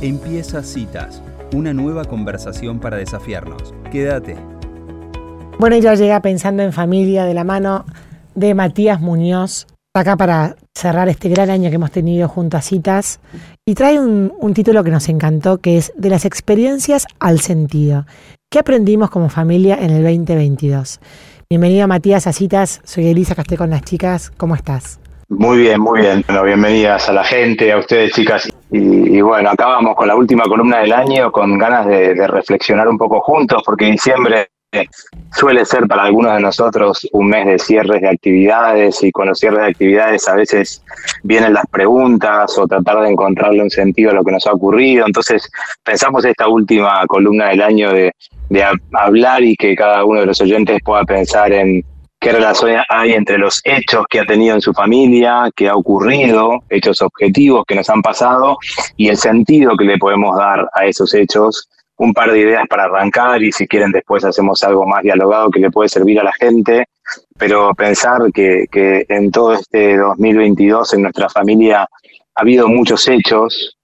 Empieza 0.00 0.62
Citas, 0.62 1.20
una 1.52 1.74
nueva 1.74 2.04
conversación 2.04 2.78
para 2.78 2.98
desafiarnos. 2.98 3.74
Quédate. 3.90 4.36
Bueno, 5.58 5.76
ya 5.78 5.96
llega 5.96 6.22
pensando 6.22 6.62
en 6.62 6.72
familia 6.72 7.24
de 7.24 7.34
la 7.34 7.42
mano 7.42 7.84
de 8.36 8.54
Matías 8.54 9.00
Muñoz, 9.00 9.66
acá 9.92 10.16
para 10.16 10.54
cerrar 10.72 11.08
este 11.08 11.28
gran 11.28 11.50
año 11.50 11.68
que 11.68 11.74
hemos 11.74 11.90
tenido 11.90 12.28
junto 12.28 12.56
a 12.56 12.62
Citas, 12.62 13.18
y 13.66 13.74
trae 13.74 13.98
un, 13.98 14.30
título 14.54 14.84
que 14.84 14.92
nos 14.92 15.08
encantó, 15.08 15.58
que 15.58 15.78
es 15.78 15.92
De 15.96 16.10
las 16.10 16.24
experiencias 16.24 17.04
al 17.18 17.40
sentido. 17.40 18.06
¿Qué 18.52 18.60
aprendimos 18.60 19.10
como 19.10 19.28
familia 19.28 19.78
en 19.80 19.90
el 19.90 20.04
2022? 20.04 21.00
Bienvenido 21.50 21.88
Matías 21.88 22.28
a 22.28 22.32
Citas, 22.32 22.80
soy 22.84 23.08
Elisa 23.08 23.34
Casté 23.34 23.56
con 23.56 23.70
las 23.70 23.82
chicas, 23.82 24.30
¿cómo 24.36 24.54
estás? 24.54 25.00
Muy 25.30 25.58
bien, 25.58 25.78
muy 25.78 26.00
bien. 26.00 26.24
Bueno, 26.26 26.42
bienvenidas 26.42 27.06
a 27.10 27.12
la 27.12 27.22
gente, 27.22 27.70
a 27.70 27.78
ustedes 27.78 28.12
chicas. 28.12 28.48
Y, 28.70 29.20
bueno, 29.20 29.50
acabamos 29.50 29.94
con 29.94 30.08
la 30.08 30.16
última 30.16 30.44
columna 30.44 30.78
del 30.78 30.92
año 30.92 31.30
con 31.30 31.58
ganas 31.58 31.86
de, 31.86 32.14
de 32.14 32.26
reflexionar 32.26 32.88
un 32.88 32.96
poco 32.96 33.20
juntos, 33.20 33.62
porque 33.64 33.84
diciembre 33.86 34.48
suele 35.34 35.64
ser 35.64 35.86
para 35.86 36.04
algunos 36.04 36.34
de 36.34 36.40
nosotros 36.40 37.06
un 37.12 37.28
mes 37.28 37.46
de 37.46 37.58
cierres 37.58 38.02
de 38.02 38.08
actividades 38.08 39.02
y 39.02 39.10
con 39.10 39.28
los 39.28 39.38
cierres 39.38 39.60
de 39.60 39.66
actividades 39.66 40.28
a 40.28 40.34
veces 40.34 40.82
vienen 41.22 41.54
las 41.54 41.66
preguntas 41.66 42.56
o 42.58 42.66
tratar 42.66 43.00
de 43.00 43.10
encontrarle 43.10 43.62
un 43.62 43.70
sentido 43.70 44.10
a 44.10 44.14
lo 44.14 44.24
que 44.24 44.32
nos 44.32 44.46
ha 44.46 44.52
ocurrido. 44.52 45.06
Entonces 45.06 45.50
pensamos 45.84 46.24
esta 46.24 46.48
última 46.48 47.06
columna 47.06 47.48
del 47.48 47.62
año 47.62 47.92
de, 47.92 48.12
de 48.48 48.64
hablar 48.92 49.42
y 49.42 49.56
que 49.56 49.74
cada 49.74 50.04
uno 50.04 50.20
de 50.20 50.26
los 50.26 50.40
oyentes 50.40 50.80
pueda 50.82 51.04
pensar 51.04 51.52
en 51.52 51.82
qué 52.20 52.32
relación 52.32 52.80
hay 52.88 53.12
entre 53.12 53.38
los 53.38 53.60
hechos 53.64 54.04
que 54.08 54.20
ha 54.20 54.26
tenido 54.26 54.54
en 54.54 54.60
su 54.60 54.72
familia, 54.72 55.50
que 55.54 55.68
ha 55.68 55.76
ocurrido, 55.76 56.62
hechos 56.68 57.00
objetivos 57.02 57.64
que 57.66 57.74
nos 57.74 57.88
han 57.90 58.02
pasado 58.02 58.58
y 58.96 59.08
el 59.08 59.16
sentido 59.16 59.76
que 59.76 59.84
le 59.84 59.98
podemos 59.98 60.36
dar 60.36 60.68
a 60.72 60.86
esos 60.86 61.14
hechos. 61.14 61.68
Un 61.96 62.12
par 62.12 62.30
de 62.30 62.38
ideas 62.38 62.62
para 62.68 62.84
arrancar 62.84 63.42
y 63.42 63.50
si 63.50 63.66
quieren 63.66 63.90
después 63.90 64.24
hacemos 64.24 64.62
algo 64.62 64.86
más 64.86 65.02
dialogado 65.02 65.50
que 65.50 65.58
le 65.58 65.70
puede 65.70 65.88
servir 65.88 66.20
a 66.20 66.24
la 66.24 66.32
gente, 66.32 66.86
pero 67.36 67.74
pensar 67.74 68.20
que, 68.32 68.66
que 68.70 69.04
en 69.08 69.32
todo 69.32 69.54
este 69.54 69.96
2022 69.96 70.94
en 70.94 71.02
nuestra 71.02 71.28
familia 71.28 71.82
ha 71.82 72.40
habido 72.40 72.68
muchos 72.68 73.08
hechos, 73.08 73.76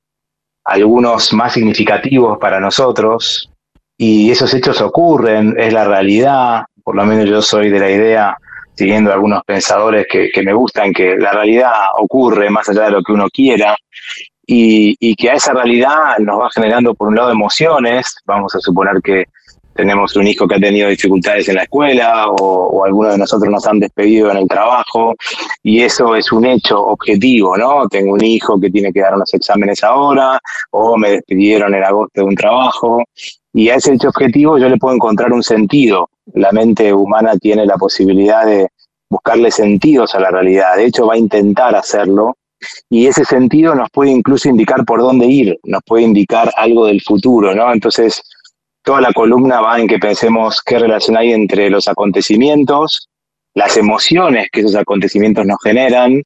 algunos 0.64 1.32
más 1.32 1.54
significativos 1.54 2.38
para 2.38 2.60
nosotros, 2.60 3.50
y 3.96 4.30
esos 4.30 4.52
hechos 4.54 4.80
ocurren, 4.80 5.54
es 5.58 5.72
la 5.72 5.84
realidad, 5.84 6.64
por 6.84 6.94
lo 6.94 7.04
menos 7.04 7.28
yo 7.28 7.42
soy 7.42 7.70
de 7.70 7.80
la 7.80 7.90
idea, 7.90 8.36
siguiendo 8.74 9.12
algunos 9.12 9.42
pensadores 9.44 10.06
que, 10.08 10.30
me 10.42 10.52
gustan, 10.52 10.92
que 10.92 11.16
la 11.16 11.32
realidad 11.32 11.72
ocurre 11.98 12.50
más 12.50 12.68
allá 12.68 12.84
de 12.84 12.91
lo 12.91 13.02
que 13.02 13.12
uno 13.12 13.28
quiera 13.30 13.74
y, 14.46 14.94
y, 15.00 15.16
que 15.16 15.30
a 15.30 15.34
esa 15.34 15.54
realidad 15.54 16.18
nos 16.18 16.41
va 16.41 16.50
generando, 16.50 16.94
por 16.94 17.08
un 17.08 17.16
lado, 17.16 17.30
emociones. 17.30 18.16
Vamos 18.26 18.54
a 18.54 18.60
suponer 18.60 19.00
que 19.02 19.24
tenemos 19.74 20.14
un 20.16 20.26
hijo 20.26 20.46
que 20.46 20.56
ha 20.56 20.60
tenido 20.60 20.88
dificultades 20.88 21.48
en 21.48 21.56
la 21.56 21.62
escuela 21.62 22.28
o, 22.28 22.34
o 22.34 22.84
algunos 22.84 23.12
de 23.12 23.19
nosotros 23.19 23.50
nos 23.50 23.66
han 23.66 23.80
despedido 23.80 24.30
en 24.30 24.36
el 24.36 24.48
trabajo 24.48 25.14
y 25.62 25.82
eso 25.82 26.14
es 26.14 26.30
un 26.30 26.44
hecho 26.46 26.80
objetivo, 26.80 27.56
¿no? 27.56 27.88
Tengo 27.88 28.12
un 28.12 28.24
hijo 28.24 28.60
que 28.60 28.70
tiene 28.70 28.92
que 28.92 29.00
dar 29.00 29.14
unos 29.14 29.32
exámenes 29.34 29.82
ahora 29.82 30.38
o 30.70 30.96
me 30.96 31.10
despidieron 31.10 31.74
en 31.74 31.82
agosto 31.82 32.20
de 32.20 32.26
un 32.26 32.34
trabajo 32.34 33.02
y 33.55 33.70
a 33.70 33.77
ese 33.77 33.97
objetivo 34.06 34.58
yo 34.58 34.69
le 34.69 34.77
puedo 34.77 34.97
encontrar 34.97 35.33
un 35.33 35.42
sentido. 35.42 36.10
La 36.34 36.50
mente 36.50 36.92
humana 36.92 37.36
tiene 37.38 37.64
la 37.64 37.77
posibilidad 37.77 38.44
de 38.44 38.69
buscarle 39.08 39.52
sentidos 39.52 40.14
a 40.16 40.20
la 40.20 40.30
realidad. 40.30 40.77
De 40.77 40.86
hecho, 40.86 41.06
va 41.06 41.14
a 41.14 41.19
intentar 41.19 41.77
hacerlo. 41.77 42.36
Y 42.91 43.06
ese 43.06 43.25
sentido 43.25 43.75
nos 43.77 43.91
puede 43.91 44.10
incluso 44.10 44.48
indicar 44.48 44.84
por 44.84 45.00
dónde 45.00 45.27
ir, 45.27 45.58
nos 45.64 45.82
puede 45.86 46.02
indicar 46.02 46.50
algo 46.56 46.86
del 46.86 47.00
futuro, 47.00 47.55
¿no? 47.55 47.72
Entonces, 47.72 48.22
toda 48.82 49.00
la 49.00 49.12
columna 49.12 49.60
va 49.60 49.78
en 49.78 49.86
que 49.86 49.98
pensemos 49.98 50.60
qué 50.64 50.78
relación 50.78 51.16
hay 51.16 51.32
entre 51.32 51.70
los 51.70 51.86
acontecimientos, 51.86 53.08
las 53.55 53.77
emociones 53.77 54.48
que 54.50 54.60
esos 54.60 54.75
acontecimientos 54.75 55.47
nos 55.47 55.59
generan 55.62 56.22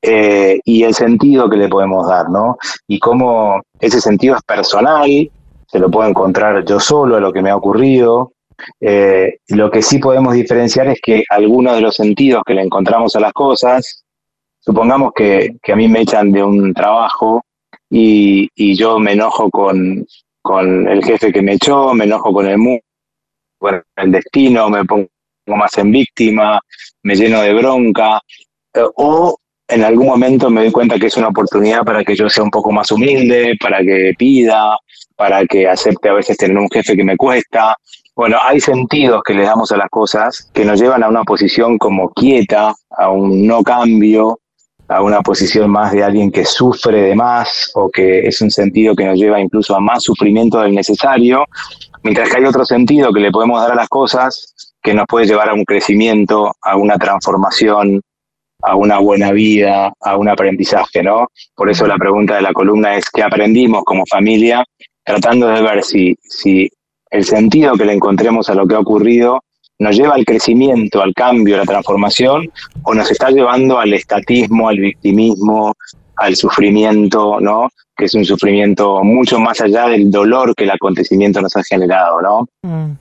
eh, 0.00 0.60
y 0.64 0.84
el 0.84 0.94
sentido 0.94 1.50
que 1.50 1.58
le 1.58 1.68
podemos 1.68 2.08
dar, 2.08 2.30
¿no? 2.30 2.56
Y 2.88 2.98
cómo 3.00 3.60
ese 3.80 4.00
sentido 4.00 4.36
es 4.36 4.42
personal, 4.42 5.30
se 5.70 5.78
lo 5.78 5.90
puedo 5.90 6.08
encontrar 6.08 6.64
yo 6.64 6.80
solo 6.80 7.16
a 7.16 7.20
lo 7.20 7.32
que 7.32 7.42
me 7.42 7.50
ha 7.50 7.56
ocurrido. 7.56 8.32
Eh, 8.80 9.38
lo 9.48 9.70
que 9.70 9.82
sí 9.82 9.98
podemos 9.98 10.34
diferenciar 10.34 10.88
es 10.88 11.00
que 11.00 11.24
algunos 11.30 11.76
de 11.76 11.80
los 11.80 11.94
sentidos 11.94 12.42
que 12.44 12.54
le 12.54 12.62
encontramos 12.62 13.14
a 13.16 13.20
las 13.20 13.32
cosas, 13.32 14.04
supongamos 14.58 15.12
que, 15.14 15.56
que 15.62 15.72
a 15.72 15.76
mí 15.76 15.88
me 15.88 16.00
echan 16.00 16.32
de 16.32 16.42
un 16.42 16.74
trabajo 16.74 17.42
y, 17.88 18.48
y 18.54 18.76
yo 18.76 18.98
me 18.98 19.12
enojo 19.12 19.48
con, 19.50 20.04
con, 20.42 20.88
el 20.88 21.04
jefe 21.04 21.32
que 21.32 21.42
me 21.42 21.54
echó, 21.54 21.94
me 21.94 22.04
enojo 22.04 22.32
con 22.32 22.46
el 22.46 22.58
mundo, 22.58 22.82
con 23.58 23.82
el 23.96 24.12
destino, 24.12 24.68
me 24.68 24.84
pongo 24.84 25.08
más 25.46 25.76
en 25.78 25.92
víctima, 25.92 26.60
me 27.02 27.14
lleno 27.14 27.40
de 27.42 27.54
bronca, 27.54 28.20
eh, 28.74 28.82
o 28.96 29.36
en 29.68 29.84
algún 29.84 30.06
momento 30.06 30.50
me 30.50 30.62
doy 30.62 30.72
cuenta 30.72 30.98
que 30.98 31.06
es 31.06 31.16
una 31.16 31.28
oportunidad 31.28 31.84
para 31.84 32.04
que 32.04 32.16
yo 32.16 32.28
sea 32.28 32.42
un 32.42 32.50
poco 32.50 32.72
más 32.72 32.90
humilde, 32.90 33.56
para 33.60 33.80
que 33.80 34.12
pida, 34.18 34.76
para 35.20 35.44
que 35.44 35.68
acepte 35.68 36.08
a 36.08 36.14
veces 36.14 36.38
tener 36.38 36.56
un 36.56 36.70
jefe 36.70 36.96
que 36.96 37.04
me 37.04 37.14
cuesta. 37.14 37.76
Bueno, 38.16 38.38
hay 38.42 38.58
sentidos 38.58 39.22
que 39.22 39.34
le 39.34 39.42
damos 39.42 39.70
a 39.70 39.76
las 39.76 39.90
cosas 39.90 40.50
que 40.54 40.64
nos 40.64 40.80
llevan 40.80 41.02
a 41.02 41.10
una 41.10 41.24
posición 41.24 41.76
como 41.76 42.08
quieta, 42.08 42.74
a 42.88 43.10
un 43.10 43.46
no 43.46 43.62
cambio, 43.62 44.40
a 44.88 45.02
una 45.02 45.20
posición 45.20 45.70
más 45.70 45.92
de 45.92 46.02
alguien 46.02 46.32
que 46.32 46.46
sufre 46.46 47.02
de 47.02 47.14
más 47.14 47.70
o 47.74 47.90
que 47.90 48.20
es 48.20 48.40
un 48.40 48.50
sentido 48.50 48.96
que 48.96 49.04
nos 49.04 49.18
lleva 49.18 49.38
incluso 49.38 49.76
a 49.76 49.80
más 49.80 50.04
sufrimiento 50.04 50.58
del 50.62 50.74
necesario, 50.74 51.44
mientras 52.02 52.30
que 52.30 52.38
hay 52.38 52.46
otro 52.46 52.64
sentido 52.64 53.12
que 53.12 53.20
le 53.20 53.30
podemos 53.30 53.60
dar 53.60 53.72
a 53.72 53.74
las 53.74 53.90
cosas 53.90 54.54
que 54.82 54.94
nos 54.94 55.04
puede 55.06 55.26
llevar 55.26 55.50
a 55.50 55.54
un 55.54 55.66
crecimiento, 55.66 56.50
a 56.62 56.76
una 56.76 56.96
transformación, 56.96 58.00
a 58.62 58.74
una 58.74 58.98
buena 58.98 59.32
vida, 59.32 59.92
a 60.00 60.16
un 60.16 60.30
aprendizaje, 60.30 61.02
¿no? 61.02 61.28
Por 61.54 61.70
eso 61.70 61.86
la 61.86 61.96
pregunta 61.96 62.36
de 62.36 62.42
la 62.42 62.54
columna 62.54 62.96
es 62.96 63.10
qué 63.10 63.22
aprendimos 63.22 63.84
como 63.84 64.04
familia, 64.06 64.64
tratando 65.04 65.48
de 65.48 65.62
ver 65.62 65.82
si, 65.82 66.16
si 66.22 66.68
el 67.10 67.24
sentido 67.24 67.74
que 67.74 67.84
le 67.84 67.92
encontremos 67.92 68.48
a 68.48 68.54
lo 68.54 68.66
que 68.66 68.74
ha 68.74 68.80
ocurrido 68.80 69.40
nos 69.80 69.96
lleva 69.96 70.14
al 70.14 70.26
crecimiento, 70.26 71.02
al 71.02 71.14
cambio, 71.14 71.56
a 71.56 71.58
la 71.58 71.64
transformación, 71.64 72.50
o 72.82 72.94
nos 72.94 73.10
está 73.10 73.30
llevando 73.30 73.78
al 73.78 73.94
estatismo, 73.94 74.68
al 74.68 74.78
victimismo, 74.78 75.72
al 76.16 76.36
sufrimiento, 76.36 77.40
¿no? 77.40 77.70
Que 77.96 78.04
es 78.04 78.14
un 78.14 78.26
sufrimiento 78.26 79.02
mucho 79.02 79.40
más 79.40 79.60
allá 79.62 79.88
del 79.88 80.10
dolor 80.10 80.54
que 80.54 80.64
el 80.64 80.70
acontecimiento 80.70 81.40
nos 81.40 81.56
ha 81.56 81.62
generado, 81.62 82.20
¿no? 82.20 82.46
Mm. 82.62 82.92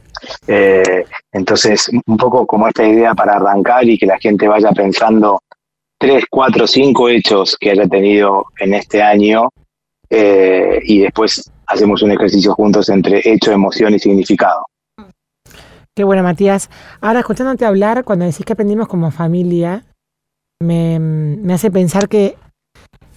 Eh, 0.47 1.05
entonces, 1.33 1.89
un 2.05 2.17
poco 2.17 2.47
como 2.47 2.69
esta 2.69 2.87
idea 2.87 3.13
para 3.13 3.33
arrancar 3.33 3.87
y 3.87 3.97
que 3.97 4.05
la 4.05 4.17
gente 4.17 4.47
vaya 4.47 4.71
pensando 4.71 5.41
tres, 5.97 6.23
cuatro, 6.29 6.65
cinco 6.65 7.09
hechos 7.09 7.57
que 7.59 7.71
haya 7.71 7.87
tenido 7.87 8.45
en 8.57 8.73
este 8.73 9.01
año 9.01 9.49
eh, 10.09 10.79
y 10.83 10.99
después 10.99 11.51
hacemos 11.67 12.01
un 12.01 12.11
ejercicio 12.11 12.53
juntos 12.53 12.89
entre 12.89 13.21
hecho, 13.23 13.51
emoción 13.51 13.93
y 13.93 13.99
significado. 13.99 14.65
Qué 15.95 16.03
bueno, 16.03 16.23
Matías. 16.23 16.69
Ahora, 17.01 17.19
escuchándote 17.19 17.65
hablar, 17.65 18.03
cuando 18.03 18.25
decís 18.25 18.45
que 18.45 18.53
aprendimos 18.53 18.87
como 18.87 19.11
familia, 19.11 19.85
me, 20.61 20.99
me 20.99 21.53
hace 21.53 21.71
pensar 21.71 22.07
que, 22.07 22.35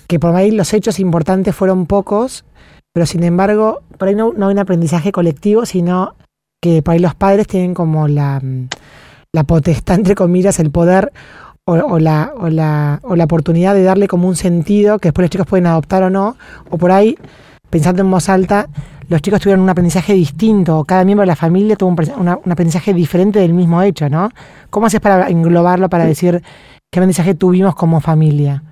que 0.09 0.19
por 0.19 0.35
ahí 0.35 0.51
los 0.51 0.73
hechos 0.75 0.99
importantes 0.99 1.55
fueron 1.55 1.87
pocos, 1.87 2.45
pero 2.93 3.07
sin 3.07 3.23
embargo, 3.25 3.83
por 3.99 4.09
ahí 4.09 4.15
no, 4.15 4.33
no 4.33 4.49
hay 4.49 4.53
un 4.53 4.59
aprendizaje 4.59 5.13
colectivo, 5.13 5.65
sino 5.65 6.17
que 6.61 6.83
por 6.83 6.95
ahí 6.95 7.01
los 7.01 7.15
padres 7.15 7.47
tienen 7.47 7.75
como 7.75 8.09
la, 8.09 8.41
la 9.33 9.45
potestad, 9.45 9.97
entre 9.97 10.15
comillas, 10.15 10.59
el 10.59 10.71
poder 10.71 11.13
o, 11.65 11.75
o, 11.75 11.99
la, 11.99 12.33
o, 12.37 12.49
la, 12.49 13.01
o 13.03 13.17
la 13.17 13.25
oportunidad 13.25 13.75
de 13.75 13.85
darle 13.85 14.09
como 14.09 14.29
un 14.29 14.37
sentido 14.37 14.99
que 14.99 15.09
después 15.09 15.25
los 15.25 15.31
chicos 15.31 15.47
pueden 15.47 15.67
adoptar 15.67 16.03
o 16.03 16.11
no, 16.11 16.37
o 16.71 16.79
por 16.79 16.91
ahí, 16.91 17.17
pensando 17.71 18.03
en 18.03 18.11
voz 18.11 18.29
alta, 18.29 18.69
los 19.09 19.23
chicos 19.23 19.41
tuvieron 19.41 19.63
un 19.63 19.71
aprendizaje 19.71 20.15
distinto, 20.15 20.79
o 20.79 20.85
cada 20.85 21.05
miembro 21.05 21.23
de 21.23 21.29
la 21.29 21.37
familia 21.37 21.77
tuvo 21.77 21.91
un, 21.91 22.39
un 22.45 22.53
aprendizaje 22.53 22.93
diferente 22.95 23.39
del 23.39 23.55
mismo 23.55 23.83
hecho, 23.83 24.09
¿no? 24.09 24.31
¿Cómo 24.71 24.87
haces 24.87 25.01
para 25.01 25.29
englobarlo, 25.29 25.89
para 25.89 26.05
decir 26.05 26.43
qué 26.91 26.99
aprendizaje 26.99 27.35
tuvimos 27.35 27.75
como 27.75 28.01
familia? 28.01 28.63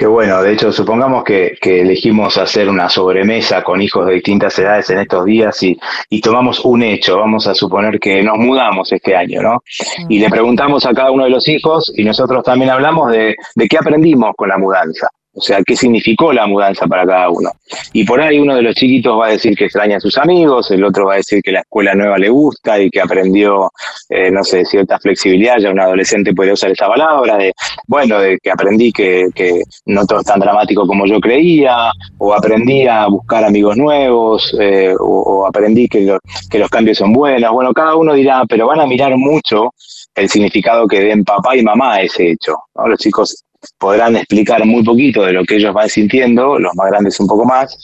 Qué 0.00 0.06
bueno, 0.06 0.42
de 0.42 0.54
hecho, 0.54 0.72
supongamos 0.72 1.24
que, 1.24 1.58
que, 1.60 1.82
elegimos 1.82 2.38
hacer 2.38 2.70
una 2.70 2.88
sobremesa 2.88 3.62
con 3.62 3.82
hijos 3.82 4.06
de 4.06 4.14
distintas 4.14 4.58
edades 4.58 4.88
en 4.88 5.00
estos 5.00 5.26
días 5.26 5.62
y, 5.62 5.78
y, 6.08 6.22
tomamos 6.22 6.64
un 6.64 6.82
hecho, 6.82 7.18
vamos 7.18 7.46
a 7.46 7.54
suponer 7.54 8.00
que 8.00 8.22
nos 8.22 8.38
mudamos 8.38 8.90
este 8.92 9.14
año, 9.14 9.42
¿no? 9.42 9.62
Y 10.08 10.18
le 10.18 10.30
preguntamos 10.30 10.86
a 10.86 10.94
cada 10.94 11.10
uno 11.10 11.24
de 11.24 11.30
los 11.30 11.46
hijos 11.48 11.92
y 11.94 12.02
nosotros 12.02 12.42
también 12.42 12.70
hablamos 12.70 13.12
de, 13.12 13.36
de 13.54 13.68
qué 13.68 13.76
aprendimos 13.76 14.32
con 14.38 14.48
la 14.48 14.56
mudanza. 14.56 15.06
O 15.32 15.40
sea, 15.40 15.62
¿qué 15.64 15.76
significó 15.76 16.32
la 16.32 16.46
mudanza 16.46 16.86
para 16.86 17.06
cada 17.06 17.30
uno? 17.30 17.50
Y 17.92 18.04
por 18.04 18.20
ahí 18.20 18.38
uno 18.38 18.56
de 18.56 18.62
los 18.62 18.74
chiquitos 18.74 19.18
va 19.18 19.28
a 19.28 19.30
decir 19.30 19.56
que 19.56 19.66
extraña 19.66 19.98
a 19.98 20.00
sus 20.00 20.18
amigos, 20.18 20.70
el 20.72 20.82
otro 20.82 21.06
va 21.06 21.14
a 21.14 21.16
decir 21.18 21.40
que 21.40 21.52
la 21.52 21.60
escuela 21.60 21.94
nueva 21.94 22.18
le 22.18 22.28
gusta 22.28 22.80
y 22.80 22.90
que 22.90 23.00
aprendió, 23.00 23.70
eh, 24.08 24.30
no 24.30 24.42
sé, 24.42 24.64
cierta 24.64 24.98
flexibilidad, 24.98 25.58
ya 25.58 25.70
un 25.70 25.78
adolescente 25.78 26.34
puede 26.34 26.52
usar 26.52 26.72
esa 26.72 26.88
palabra, 26.88 27.36
de, 27.36 27.52
bueno, 27.86 28.18
de 28.18 28.38
que 28.42 28.50
aprendí 28.50 28.92
que, 28.92 29.28
no 29.86 30.04
todo 30.04 30.20
es 30.20 30.26
tan 30.26 30.40
dramático 30.40 30.84
como 30.86 31.06
yo 31.06 31.20
creía, 31.20 31.92
o 32.18 32.34
aprendí 32.34 32.88
a 32.88 33.06
buscar 33.06 33.44
amigos 33.44 33.76
nuevos, 33.76 34.56
eh, 34.60 34.94
o, 34.98 35.46
aprendí 35.46 35.86
que, 35.86 36.18
que 36.50 36.58
los 36.58 36.68
cambios 36.68 36.98
son 36.98 37.12
buenos. 37.12 37.52
Bueno, 37.52 37.72
cada 37.72 37.94
uno 37.94 38.14
dirá, 38.14 38.42
pero 38.48 38.66
van 38.66 38.80
a 38.80 38.86
mirar 38.86 39.16
mucho 39.16 39.72
el 40.14 40.28
significado 40.28 40.88
que 40.88 41.00
den 41.00 41.24
papá 41.24 41.56
y 41.56 41.62
mamá 41.62 41.94
a 41.94 42.02
ese 42.02 42.32
hecho. 42.32 42.56
¿no? 42.74 42.88
Los 42.88 42.98
chicos 42.98 43.44
podrán 43.78 44.16
explicar 44.16 44.64
muy 44.64 44.82
poquito 44.82 45.24
de 45.24 45.32
lo 45.32 45.44
que 45.44 45.56
ellos 45.56 45.74
van 45.74 45.88
sintiendo, 45.88 46.58
los 46.58 46.74
más 46.74 46.90
grandes 46.90 47.20
un 47.20 47.26
poco 47.26 47.44
más, 47.44 47.78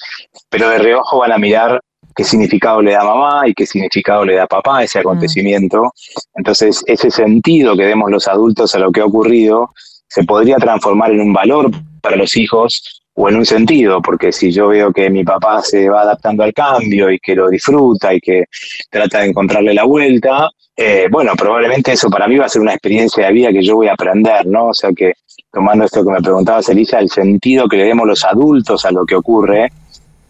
pero 0.49 0.69
de 0.70 0.78
reojo 0.78 1.19
van 1.19 1.32
a 1.32 1.38
mirar 1.38 1.81
qué 2.14 2.25
significado 2.25 2.81
le 2.81 2.93
da 2.93 3.05
mamá 3.05 3.46
y 3.46 3.55
qué 3.55 3.67
significado 3.67 4.25
le 4.25 4.37
da 4.37 4.46
papá 4.46 4.78
a 4.78 4.84
ese 4.84 4.99
mm. 4.99 5.00
acontecimiento. 5.00 5.93
Entonces, 6.34 6.82
ese 6.87 7.11
sentido 7.11 7.76
que 7.76 7.84
demos 7.84 8.11
los 8.11 8.26
adultos 8.26 8.75
a 8.75 8.78
lo 8.78 8.90
que 8.90 9.00
ha 9.00 9.05
ocurrido 9.05 9.70
se 10.08 10.25
podría 10.25 10.56
transformar 10.56 11.11
en 11.12 11.20
un 11.20 11.32
valor 11.32 11.70
para 12.00 12.17
los 12.17 12.37
hijos 12.37 12.95
o 13.18 13.28
en 13.28 13.36
un 13.36 13.46
sentido, 13.46 14.02
porque 14.02 14.30
si 14.30 14.52
yo 14.52 14.68
veo 14.68 14.92
que 14.92 15.08
mi 15.08 15.24
papá 15.24 15.62
se 15.62 15.88
va 15.88 16.02
adaptando 16.02 16.42
al 16.42 16.52
cambio 16.52 17.10
y 17.10 17.18
que 17.18 17.34
lo 17.34 17.48
disfruta 17.48 18.12
y 18.12 18.20
que 18.20 18.44
trata 18.90 19.20
de 19.20 19.28
encontrarle 19.28 19.72
la 19.72 19.84
vuelta, 19.84 20.50
eh, 20.76 21.08
bueno, 21.10 21.32
probablemente 21.34 21.92
eso 21.92 22.10
para 22.10 22.28
mí 22.28 22.36
va 22.36 22.44
a 22.44 22.50
ser 22.50 22.60
una 22.60 22.74
experiencia 22.74 23.26
de 23.26 23.32
vida 23.32 23.52
que 23.52 23.62
yo 23.62 23.76
voy 23.76 23.88
a 23.88 23.94
aprender, 23.94 24.46
¿no? 24.46 24.66
O 24.66 24.74
sea 24.74 24.90
que, 24.92 25.14
tomando 25.50 25.86
esto 25.86 26.04
que 26.04 26.10
me 26.10 26.20
preguntabas, 26.20 26.68
Elisa, 26.68 26.98
el 26.98 27.08
sentido 27.08 27.66
que 27.68 27.78
le 27.78 27.84
demos 27.84 28.06
los 28.06 28.22
adultos 28.22 28.84
a 28.84 28.90
lo 28.90 29.06
que 29.06 29.14
ocurre, 29.14 29.72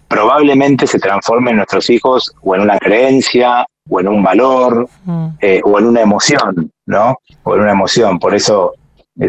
probablemente 0.06 0.86
se 0.86 1.00
transforme 1.00 1.50
en 1.50 1.56
nuestros 1.56 1.90
hijos 1.90 2.32
o 2.42 2.54
en 2.54 2.60
una 2.60 2.78
creencia, 2.78 3.66
o 3.88 4.00
en 4.00 4.08
un 4.08 4.22
valor, 4.22 4.88
mm. 5.04 5.26
eh, 5.40 5.60
o 5.64 5.78
en 5.78 5.86
una 5.86 6.02
emoción, 6.02 6.70
¿no? 6.86 7.18
O 7.42 7.54
en 7.54 7.62
una 7.62 7.72
emoción. 7.72 8.20
Por 8.20 8.34
eso 8.34 8.74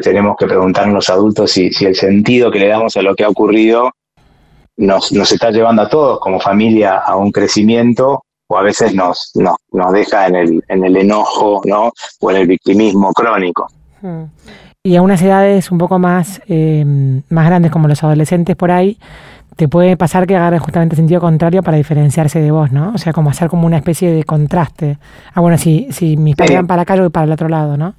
tenemos 0.02 0.36
que 0.38 0.48
preguntarnos 0.48 0.94
los 0.94 1.10
adultos 1.10 1.52
si, 1.52 1.72
si 1.72 1.86
el 1.86 1.96
sentido 1.96 2.52
que 2.52 2.60
le 2.60 2.68
damos 2.68 2.96
a 2.98 3.02
lo 3.02 3.16
que 3.16 3.24
ha 3.24 3.30
ocurrido 3.30 3.92
nos, 4.78 5.12
nos 5.12 5.32
está 5.32 5.50
llevando 5.52 5.82
a 5.82 5.90
todos 5.90 6.20
como 6.20 6.40
familia 6.40 6.98
a 6.98 7.16
un 7.16 7.32
crecimiento 7.32 8.24
o 8.48 8.58
a 8.58 8.62
veces 8.62 8.94
nos, 8.94 9.32
nos, 9.36 9.56
nos 9.72 9.92
deja 9.94 10.28
en 10.28 10.36
el, 10.36 10.64
en 10.68 10.86
el 10.86 10.98
enojo 10.98 11.62
¿no? 11.66 11.92
o 12.20 12.32
en 12.32 12.38
el 12.38 12.48
victimismo 12.48 13.12
crónico. 13.14 13.68
Hmm. 14.02 14.26
Y 14.84 14.96
a 14.96 15.02
unas 15.02 15.22
edades 15.22 15.72
un 15.72 15.78
poco 15.78 16.00
más, 16.00 16.42
eh, 16.48 16.86
más 17.30 17.46
grandes 17.46 17.72
como 17.72 17.88
los 17.88 18.04
adolescentes 18.04 18.56
por 18.56 18.72
ahí, 18.72 18.98
te 19.58 19.68
puede 19.68 19.98
pasar 19.98 20.28
que 20.28 20.36
agarren 20.36 20.60
justamente 20.60 20.96
sentido 20.96 21.20
contrario 21.20 21.64
para 21.64 21.78
diferenciarse 21.78 22.40
de 22.40 22.52
vos, 22.52 22.72
¿no? 22.72 22.92
O 22.94 22.98
sea, 22.98 23.12
como 23.12 23.32
hacer 23.32 23.50
como 23.50 23.66
una 23.66 23.78
especie 23.78 24.12
de 24.12 24.24
contraste. 24.24 24.98
Ah, 25.34 25.42
bueno, 25.42 25.58
si, 25.58 25.88
si 25.92 26.16
mis 26.16 26.36
padres 26.36 26.58
van 26.58 26.68
para 26.68 26.84
acá, 26.84 26.96
yo 26.96 27.02
voy 27.02 27.10
para 27.10 27.26
el 27.26 27.32
otro 27.32 27.50
lado, 27.50 27.76
¿no? 27.76 27.96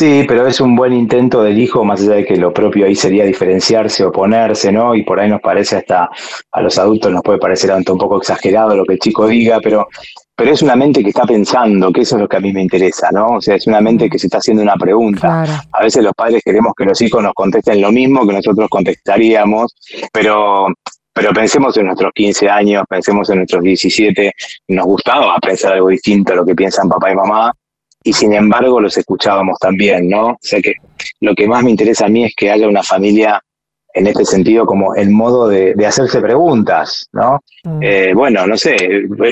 Sí, 0.00 0.24
pero 0.28 0.46
es 0.46 0.60
un 0.60 0.76
buen 0.76 0.92
intento 0.92 1.42
del 1.42 1.58
hijo, 1.58 1.84
más 1.84 2.00
allá 2.00 2.14
de 2.14 2.24
que 2.24 2.36
lo 2.36 2.54
propio 2.54 2.86
ahí 2.86 2.94
sería 2.94 3.24
diferenciarse, 3.24 4.04
oponerse, 4.04 4.70
¿no? 4.70 4.94
Y 4.94 5.02
por 5.02 5.18
ahí 5.18 5.28
nos 5.28 5.40
parece 5.40 5.74
hasta, 5.74 6.08
a 6.52 6.62
los 6.62 6.78
adultos 6.78 7.10
nos 7.10 7.20
puede 7.22 7.40
parecer 7.40 7.72
un 7.72 7.82
poco 7.82 8.18
exagerado 8.18 8.76
lo 8.76 8.84
que 8.84 8.92
el 8.92 9.00
chico 9.00 9.26
diga, 9.26 9.58
pero, 9.60 9.88
pero 10.36 10.52
es 10.52 10.62
una 10.62 10.76
mente 10.76 11.02
que 11.02 11.08
está 11.08 11.24
pensando, 11.24 11.90
que 11.90 12.02
eso 12.02 12.14
es 12.14 12.22
lo 12.22 12.28
que 12.28 12.36
a 12.36 12.40
mí 12.40 12.52
me 12.52 12.62
interesa, 12.62 13.10
¿no? 13.10 13.38
O 13.38 13.40
sea, 13.40 13.56
es 13.56 13.66
una 13.66 13.80
mente 13.80 14.08
que 14.08 14.20
se 14.20 14.28
está 14.28 14.38
haciendo 14.38 14.62
una 14.62 14.76
pregunta. 14.76 15.42
A 15.72 15.82
veces 15.82 16.04
los 16.04 16.12
padres 16.14 16.42
queremos 16.44 16.74
que 16.76 16.84
los 16.84 17.00
hijos 17.02 17.20
nos 17.20 17.34
contesten 17.34 17.80
lo 17.80 17.90
mismo 17.90 18.24
que 18.24 18.34
nosotros 18.34 18.68
contestaríamos, 18.70 19.74
pero 20.12 20.68
pero 21.12 21.32
pensemos 21.32 21.76
en 21.76 21.86
nuestros 21.86 22.12
15 22.14 22.48
años, 22.48 22.84
pensemos 22.88 23.28
en 23.30 23.38
nuestros 23.38 23.64
17, 23.64 24.32
nos 24.68 24.86
gustaba 24.86 25.36
pensar 25.40 25.72
algo 25.72 25.88
distinto 25.88 26.32
a 26.32 26.36
lo 26.36 26.46
que 26.46 26.54
piensan 26.54 26.88
papá 26.88 27.10
y 27.10 27.16
mamá, 27.16 27.52
y 28.02 28.12
sin 28.12 28.32
embargo 28.32 28.80
los 28.80 28.96
escuchábamos 28.96 29.58
también, 29.58 30.08
¿no? 30.08 30.28
O 30.28 30.38
sea 30.40 30.60
que 30.60 30.74
lo 31.20 31.34
que 31.34 31.46
más 31.46 31.62
me 31.62 31.70
interesa 31.70 32.06
a 32.06 32.08
mí 32.08 32.24
es 32.24 32.34
que 32.36 32.50
haya 32.50 32.68
una 32.68 32.82
familia 32.82 33.42
en 33.98 34.06
este 34.06 34.24
sentido 34.24 34.64
como 34.64 34.94
el 34.94 35.10
modo 35.10 35.48
de, 35.48 35.74
hacerse 35.84 36.20
preguntas, 36.20 37.08
¿no? 37.12 37.40
Mm. 37.64 37.82
Eh, 37.82 38.12
bueno, 38.14 38.46
no 38.46 38.56
sé, 38.56 38.76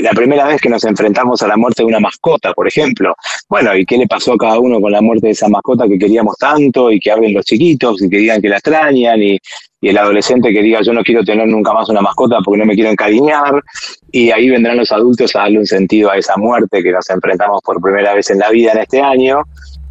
la 0.03 0.11
primera 0.11 0.47
vez 0.47 0.61
que 0.61 0.69
nos 0.69 0.85
enfrentamos 0.85 1.41
a 1.43 1.47
la 1.47 1.57
muerte 1.57 1.83
de 1.83 1.87
una 1.87 2.01
mascota, 2.01 2.53
por 2.53 2.67
ejemplo, 2.67 3.15
bueno, 3.49 3.77
¿y 3.77 3.87
qué 3.87 3.97
le 3.97 4.09
pasó 4.09 4.33
a 4.33 4.39
cada 4.39 4.59
uno 4.59 4.81
con 4.81 4.91
la 4.91 5.01
muerte 5.01 5.29
de 5.29 5.33
esa 5.33 5.49
mascota 5.49 5.87
que 5.87 5.99
queríamos 5.99 6.37
tanto 6.37 6.91
y 6.91 6.99
que 6.99 7.13
hablen 7.13 7.33
los 7.33 7.45
chiquitos 7.45 8.03
y 8.03 8.11
que 8.11 8.17
digan 8.19 8.43
que 8.43 8.49
la 8.49 8.57
extrañan 8.57 9.23
y, 9.23 9.39
y 9.81 9.89
el 9.89 9.99
adolescente 9.99 10.53
que 10.53 10.63
diga 10.63 10.81
yo 10.83 10.93
no 10.93 11.03
quiero 11.03 11.23
tener 11.23 11.47
nunca 11.47 11.73
más 11.73 11.89
una 11.89 12.01
mascota 12.01 12.39
porque 12.45 12.59
no 12.59 12.67
me 12.67 12.75
quiero 12.75 12.91
encariñar, 12.91 13.62
y 14.11 14.31
ahí 14.31 14.49
vendrán 14.49 14.79
los 14.79 14.91
adultos 14.91 15.37
a 15.37 15.41
darle 15.41 15.61
un 15.61 15.67
sentido 15.67 16.11
a 16.11 16.17
esa 16.17 16.37
muerte 16.37 16.83
que 16.83 16.91
nos 16.91 17.09
enfrentamos 17.09 17.61
por 17.62 17.81
primera 17.81 18.15
vez 18.15 18.31
en 18.31 18.41
la 18.41 18.51
vida 18.51 18.73
en 18.73 18.79
este 18.79 19.01
año, 19.01 19.43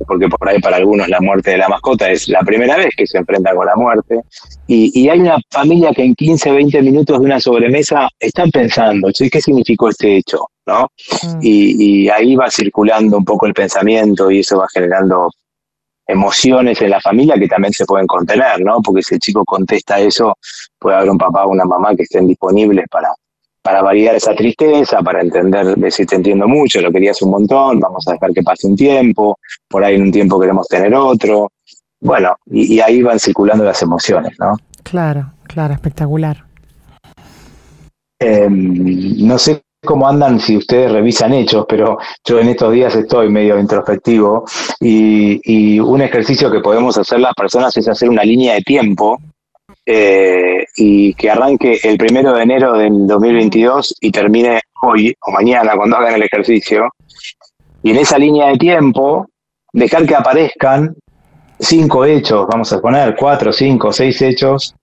porque 0.08 0.28
por 0.28 0.48
ahí 0.48 0.60
para 0.60 0.78
algunos 0.78 1.08
la 1.08 1.20
muerte 1.20 1.52
de 1.52 1.58
la 1.58 1.70
mascota 1.70 2.10
es 2.10 2.28
la 2.30 2.42
primera 2.42 2.76
vez 2.78 2.90
que 2.96 3.08
se 3.08 3.18
enfrenta 3.18 3.54
con 3.56 3.66
la 3.66 3.76
muerte, 3.76 4.22
y, 4.68 5.08
hay 5.08 5.20
una 5.20 5.38
familia 5.52 5.92
que 5.94 6.04
en 6.04 6.16
15, 6.16 6.52
20 6.52 6.82
minutos 6.82 7.20
de 7.20 7.26
una 7.26 7.40
sobremesa 7.40 8.10
están 8.20 8.50
pensando, 8.52 9.10
¿qué 9.18 9.42
significó 9.42 9.90
este 9.90 10.18
hecho? 10.18 10.48
¿no? 10.66 10.90
Mm. 11.24 11.40
Y, 11.42 12.04
y 12.06 12.10
ahí 12.10 12.36
va 12.36 12.50
circulando 12.50 13.18
un 13.18 13.26
poco 13.26 13.46
el 13.46 13.54
pensamiento 13.54 14.32
y 14.32 14.40
eso 14.40 14.58
va 14.58 14.68
generando 14.74 15.30
emociones 16.08 16.82
en 16.82 16.90
la 16.92 17.02
familia 17.02 17.36
que 17.36 17.48
también 17.48 17.74
se 17.74 17.86
pueden 17.86 18.08
contener, 18.08 18.62
¿no? 18.62 18.82
Porque 18.82 19.02
si 19.02 19.16
el 19.16 19.20
chico 19.20 19.44
contesta 19.44 20.00
eso, 20.00 20.38
puede 20.80 20.98
haber 20.98 21.10
un 21.10 21.18
papá 21.18 21.46
o 21.46 21.50
una 21.50 21.66
mamá 21.66 21.96
que 21.96 22.04
estén 22.04 22.28
disponibles 22.28 22.86
para, 22.90 23.10
para 23.66 23.82
variar 23.82 24.14
esa 24.14 24.36
tristeza, 24.36 25.02
para 25.02 25.22
entender, 25.22 25.76
decir, 25.76 26.06
te 26.06 26.18
entiendo 26.18 26.48
mucho, 26.48 26.80
lo 26.82 26.92
querías 26.92 27.20
un 27.24 27.32
montón, 27.32 27.80
vamos 27.80 28.08
a 28.08 28.12
dejar 28.12 28.32
que 28.32 28.44
pase 28.44 28.68
un 28.68 28.76
tiempo, 28.76 29.40
por 29.68 29.84
ahí 29.84 29.96
en 29.96 30.04
un 30.04 30.12
tiempo 30.12 30.40
queremos 30.40 30.68
tener 30.68 30.94
otro. 30.94 31.50
Bueno, 32.00 32.36
y, 32.46 32.80
ahí 32.80 33.02
van 33.02 33.20
circulando 33.20 33.64
las 33.64 33.82
emociones, 33.82 34.38
¿no? 34.38 34.56
Claro, 34.84 35.32
claro, 35.46 35.74
espectacular. 35.74 36.46
Em, 38.20 39.26
no 39.26 39.40
sé 39.40 39.64
cómo 39.84 40.08
andan 40.08 40.40
si 40.40 40.58
ustedes 40.58 40.92
revisan 40.92 41.34
hechos, 41.34 41.66
pero 41.68 41.98
yo 42.24 42.40
en 42.40 42.50
estos 42.50 42.72
días 42.72 42.96
estoy 42.96 43.30
medio 43.30 43.58
introspectivo 43.60 44.46
y, 44.80 45.80
un 45.80 46.02
ejercicio 46.04 46.52
que 46.52 46.60
podemos 46.60 47.00
hacer 47.00 47.20
las 47.20 47.34
personas 47.34 47.76
es 47.78 47.88
hacer 47.88 48.10
una 48.10 48.24
línea 48.24 48.54
de 48.54 48.62
tiempo 48.62 49.18
eh, 49.86 50.66
y 50.76 51.14
que 51.14 51.30
arranque 51.30 51.80
el 51.84 51.98
primero 51.98 52.34
de 52.34 52.44
enero 52.44 52.74
del 52.74 53.06
2022 53.06 53.98
y 54.02 54.12
termine 54.12 54.62
hoy 54.82 55.16
o 55.22 55.32
mañana 55.32 55.76
cuando 55.76 55.98
hagan 55.98 56.16
el 56.16 56.24
ejercicio. 56.24 56.90
Y 57.84 57.92
en 57.92 57.98
esa 57.98 58.18
línea 58.18 58.48
de 58.48 58.58
tiempo, 58.58 59.28
dejar 59.72 60.08
que 60.08 60.16
aparezcan 60.16 60.96
cinco 61.60 62.04
hechos, 62.04 62.48
vamos 62.48 62.74
a 62.74 62.82
poner 62.82 63.16
cuatro, 63.16 63.54
cinco, 63.54 63.94
seis 63.94 64.22
hechos 64.22 64.74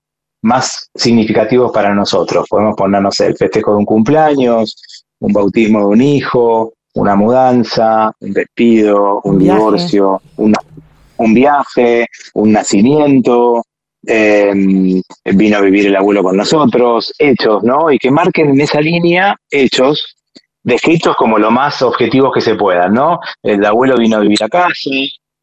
más 0.41 0.89
significativos 0.95 1.71
para 1.71 1.93
nosotros. 1.93 2.47
Podemos 2.49 2.75
ponernos 2.75 3.19
el 3.19 3.35
festejo 3.35 3.71
de 3.71 3.77
un 3.77 3.85
cumpleaños, 3.85 5.03
un 5.19 5.33
bautismo 5.33 5.79
de 5.79 5.85
un 5.85 6.01
hijo, 6.01 6.73
una 6.95 7.15
mudanza, 7.15 8.13
un 8.19 8.33
despido, 8.33 9.21
un, 9.23 9.39
divorcio, 9.39 10.21
un 10.37 11.33
viaje, 11.33 12.07
un 12.35 12.51
nacimiento, 12.51 13.63
em, 14.05 15.01
vino 15.25 15.57
a 15.57 15.61
vivir 15.61 15.87
el 15.87 15.95
abuelo 15.95 16.23
con 16.23 16.37
nosotros, 16.37 17.13
hechos, 17.17 17.63
¿no? 17.63 17.91
Y 17.91 17.97
que 17.97 18.11
marquen 18.11 18.49
en 18.49 18.61
esa 18.61 18.81
línea 18.81 19.35
hechos 19.49 20.15
descritos 20.63 21.15
como 21.15 21.37
lo 21.37 21.51
más 21.51 21.81
objetivos 21.81 22.31
que 22.33 22.41
se 22.41 22.55
puedan, 22.55 22.93
¿no? 22.93 23.19
El 23.41 23.63
abuelo 23.65 23.97
vino 23.97 24.17
a 24.17 24.21
vivir 24.21 24.43
a 24.43 24.49
casa, 24.49 24.89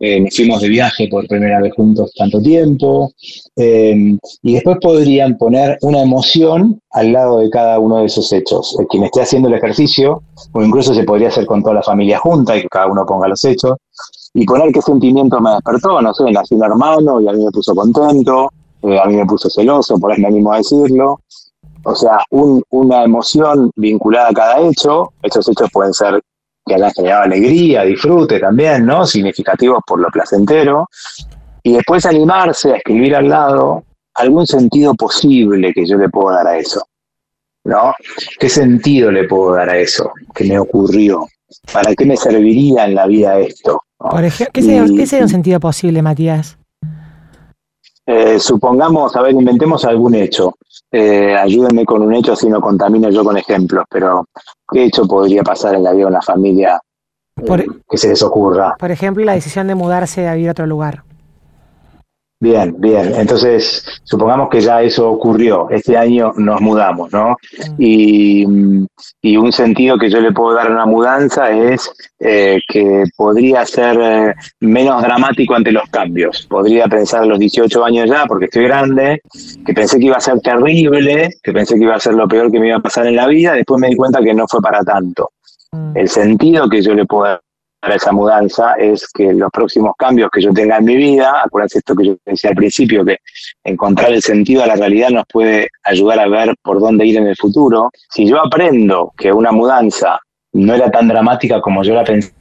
eh, 0.02 0.18
nos 0.18 0.34
fuimos 0.34 0.62
de 0.62 0.68
viaje 0.70 1.08
por 1.08 1.28
primera 1.28 1.60
vez 1.60 1.74
juntos 1.74 2.10
tanto 2.16 2.40
tiempo, 2.40 3.12
eh, 3.54 4.16
y 4.42 4.54
después 4.54 4.78
podrían 4.80 5.36
poner 5.36 5.76
una 5.82 6.00
emoción 6.00 6.80
al 6.92 7.12
lado 7.12 7.40
de 7.40 7.50
cada 7.50 7.78
uno 7.78 7.98
de 7.98 8.06
esos 8.06 8.32
hechos. 8.32 8.78
Eh, 8.80 8.86
quien 8.88 9.04
esté 9.04 9.20
haciendo 9.20 9.48
el 9.48 9.54
ejercicio, 9.54 10.22
o 10.52 10.62
incluso 10.62 10.94
se 10.94 11.04
podría 11.04 11.28
hacer 11.28 11.44
con 11.44 11.62
toda 11.62 11.74
la 11.74 11.82
familia 11.82 12.18
junta 12.18 12.56
y 12.56 12.62
que 12.62 12.68
cada 12.68 12.86
uno 12.86 13.04
ponga 13.04 13.28
los 13.28 13.44
hechos, 13.44 13.74
y 14.34 14.44
poner 14.44 14.72
qué 14.72 14.80
sentimiento 14.80 15.40
me 15.40 15.50
despertó, 15.50 16.00
no 16.00 16.14
sé, 16.14 16.24
nací 16.30 16.54
un 16.54 16.64
hermano 16.64 17.20
y 17.20 17.28
a 17.28 17.32
mí 17.32 17.44
me 17.44 17.50
puso 17.50 17.74
contento, 17.74 18.50
a 18.82 19.06
mí 19.06 19.16
me 19.16 19.26
puso 19.26 19.50
celoso, 19.50 19.98
por 19.98 20.12
ahí 20.12 20.20
me 20.20 20.28
animo 20.28 20.52
a 20.52 20.58
decirlo. 20.58 21.20
O 21.82 21.94
sea, 21.94 22.18
una 22.30 23.04
emoción 23.04 23.70
vinculada 23.74 24.28
a 24.28 24.32
cada 24.32 24.60
hecho, 24.60 25.12
esos 25.22 25.48
hechos 25.48 25.70
pueden 25.72 25.94
ser 25.94 26.20
que 26.66 26.74
hayan 26.74 26.92
generado 26.92 27.22
alegría, 27.24 27.82
disfrute 27.82 28.38
también, 28.38 28.84
¿no? 28.84 29.06
Significativos 29.06 29.80
por 29.86 29.98
lo 29.98 30.08
placentero. 30.08 30.88
Y 31.62 31.72
después 31.72 32.04
animarse 32.06 32.72
a 32.72 32.76
escribir 32.76 33.16
al 33.16 33.28
lado 33.28 33.84
algún 34.14 34.46
sentido 34.46 34.94
posible 34.94 35.72
que 35.72 35.86
yo 35.86 35.96
le 35.96 36.08
puedo 36.08 36.30
dar 36.30 36.46
a 36.46 36.58
eso, 36.58 36.82
¿no? 37.64 37.94
¿Qué 38.38 38.48
sentido 38.48 39.10
le 39.10 39.26
puedo 39.26 39.54
dar 39.54 39.70
a 39.70 39.78
eso 39.78 40.12
que 40.34 40.44
me 40.44 40.58
ocurrió? 40.58 41.26
¿Para 41.72 41.94
qué 41.94 42.04
me 42.04 42.16
serviría 42.16 42.84
en 42.84 42.94
la 42.94 43.06
vida 43.06 43.38
esto? 43.38 43.82
Por 44.00 44.24
ejemplo, 44.24 44.52
¿qué, 44.54 44.62
sería, 45.06 45.24
un 45.24 45.28
sentido 45.28 45.60
posible, 45.60 46.00
Matías? 46.00 46.56
Eh, 48.06 48.38
supongamos, 48.40 49.14
a 49.14 49.20
ver, 49.20 49.32
inventemos 49.32 49.84
algún 49.84 50.14
hecho. 50.14 50.54
Eh, 50.90 51.36
ayúdenme 51.36 51.84
con 51.84 52.00
un 52.00 52.14
hecho, 52.14 52.34
si 52.34 52.48
no 52.48 52.62
contamino 52.62 53.10
yo 53.10 53.22
con 53.22 53.36
ejemplos, 53.36 53.84
pero 53.90 54.24
¿qué 54.72 54.84
hecho 54.84 55.06
podría 55.06 55.42
pasar 55.42 55.74
en 55.74 55.82
la 55.82 55.92
vida 55.92 56.04
de 56.04 56.10
una 56.12 56.22
familia 56.22 56.80
eh, 57.36 57.66
que 57.88 57.98
se 57.98 58.08
les 58.08 58.22
ocurra? 58.22 58.74
Por 58.78 58.90
ejemplo, 58.90 59.22
la 59.22 59.34
decisión 59.34 59.66
de 59.66 59.74
mudarse 59.74 60.26
a 60.26 60.34
vivir 60.34 60.48
a 60.48 60.52
otro 60.52 60.66
lugar. 60.66 61.04
Bien, 62.42 62.74
bien. 62.78 63.12
Entonces, 63.16 63.84
supongamos 64.02 64.48
que 64.48 64.62
ya 64.62 64.80
eso 64.80 65.10
ocurrió. 65.10 65.68
Este 65.68 65.98
año 65.98 66.32
nos 66.38 66.58
mudamos, 66.62 67.12
¿no? 67.12 67.36
Mm. 67.58 67.74
Y, 67.78 68.46
y 69.20 69.36
un 69.36 69.52
sentido 69.52 69.98
que 69.98 70.08
yo 70.08 70.22
le 70.22 70.32
puedo 70.32 70.54
dar 70.54 70.68
a 70.68 70.70
una 70.70 70.86
mudanza 70.86 71.50
es 71.50 71.92
eh, 72.18 72.58
que 72.66 73.04
podría 73.14 73.66
ser 73.66 73.98
eh, 74.00 74.34
menos 74.60 75.02
dramático 75.02 75.54
ante 75.54 75.70
los 75.70 75.84
cambios. 75.90 76.46
Podría 76.48 76.86
pensar 76.86 77.24
a 77.24 77.26
los 77.26 77.38
18 77.38 77.84
años 77.84 78.08
ya, 78.08 78.24
porque 78.24 78.46
estoy 78.46 78.64
grande, 78.64 79.20
que 79.66 79.74
pensé 79.74 79.98
que 79.98 80.06
iba 80.06 80.16
a 80.16 80.20
ser 80.20 80.40
terrible, 80.40 81.28
que 81.42 81.52
pensé 81.52 81.74
que 81.74 81.84
iba 81.84 81.96
a 81.96 82.00
ser 82.00 82.14
lo 82.14 82.26
peor 82.26 82.50
que 82.50 82.58
me 82.58 82.68
iba 82.68 82.78
a 82.78 82.80
pasar 82.80 83.06
en 83.06 83.16
la 83.16 83.26
vida. 83.26 83.52
Después 83.52 83.78
me 83.78 83.88
di 83.88 83.96
cuenta 83.96 84.22
que 84.22 84.32
no 84.32 84.48
fue 84.48 84.62
para 84.62 84.80
tanto. 84.82 85.32
Mm. 85.72 85.94
El 85.94 86.08
sentido 86.08 86.70
que 86.70 86.80
yo 86.80 86.94
le 86.94 87.04
puedo 87.04 87.24
dar 87.24 87.42
para 87.80 87.94
esa 87.94 88.12
mudanza 88.12 88.74
es 88.74 89.08
que 89.08 89.32
los 89.32 89.50
próximos 89.50 89.94
cambios 89.98 90.30
que 90.30 90.42
yo 90.42 90.52
tenga 90.52 90.76
en 90.76 90.84
mi 90.84 90.96
vida, 90.96 91.42
acuérdense 91.44 91.78
esto 91.78 91.96
que 91.96 92.06
yo 92.06 92.16
decía 92.26 92.50
al 92.50 92.56
principio, 92.56 93.04
que 93.04 93.18
encontrar 93.64 94.12
el 94.12 94.22
sentido 94.22 94.62
a 94.62 94.66
la 94.66 94.76
realidad 94.76 95.08
nos 95.10 95.24
puede 95.26 95.68
ayudar 95.84 96.20
a 96.20 96.28
ver 96.28 96.54
por 96.62 96.78
dónde 96.78 97.06
ir 97.06 97.16
en 97.16 97.26
el 97.26 97.36
futuro. 97.36 97.90
Si 98.10 98.28
yo 98.28 98.38
aprendo 98.44 99.12
que 99.16 99.32
una 99.32 99.50
mudanza 99.50 100.20
no 100.52 100.74
era 100.74 100.90
tan 100.90 101.08
dramática 101.08 101.60
como 101.60 101.82
yo 101.82 101.94
la 101.94 102.04
pensé 102.04 102.32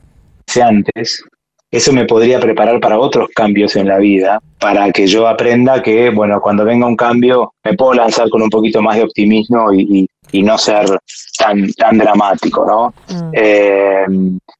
antes, 0.61 1.23
eso 1.71 1.93
me 1.93 2.05
podría 2.05 2.39
preparar 2.39 2.79
para 2.79 2.99
otros 2.99 3.29
cambios 3.35 3.75
en 3.75 3.87
la 3.87 3.99
vida, 3.99 4.39
para 4.59 4.91
que 4.91 5.05
yo 5.05 5.27
aprenda 5.27 5.81
que, 5.83 6.09
bueno, 6.09 6.41
cuando 6.41 6.65
venga 6.65 6.87
un 6.87 6.95
cambio 6.95 7.53
me 7.63 7.75
puedo 7.75 7.93
lanzar 7.93 8.29
con 8.29 8.41
un 8.41 8.49
poquito 8.49 8.81
más 8.81 8.97
de 8.97 9.03
optimismo 9.03 9.71
y, 9.73 10.07
no 10.31 10.57
ser 10.57 10.85
tan, 11.37 11.71
tan 11.73 11.97
dramático, 11.97 12.65
¿no? 12.65 12.93
Mm. 13.07 13.31
Eh, 13.33 14.05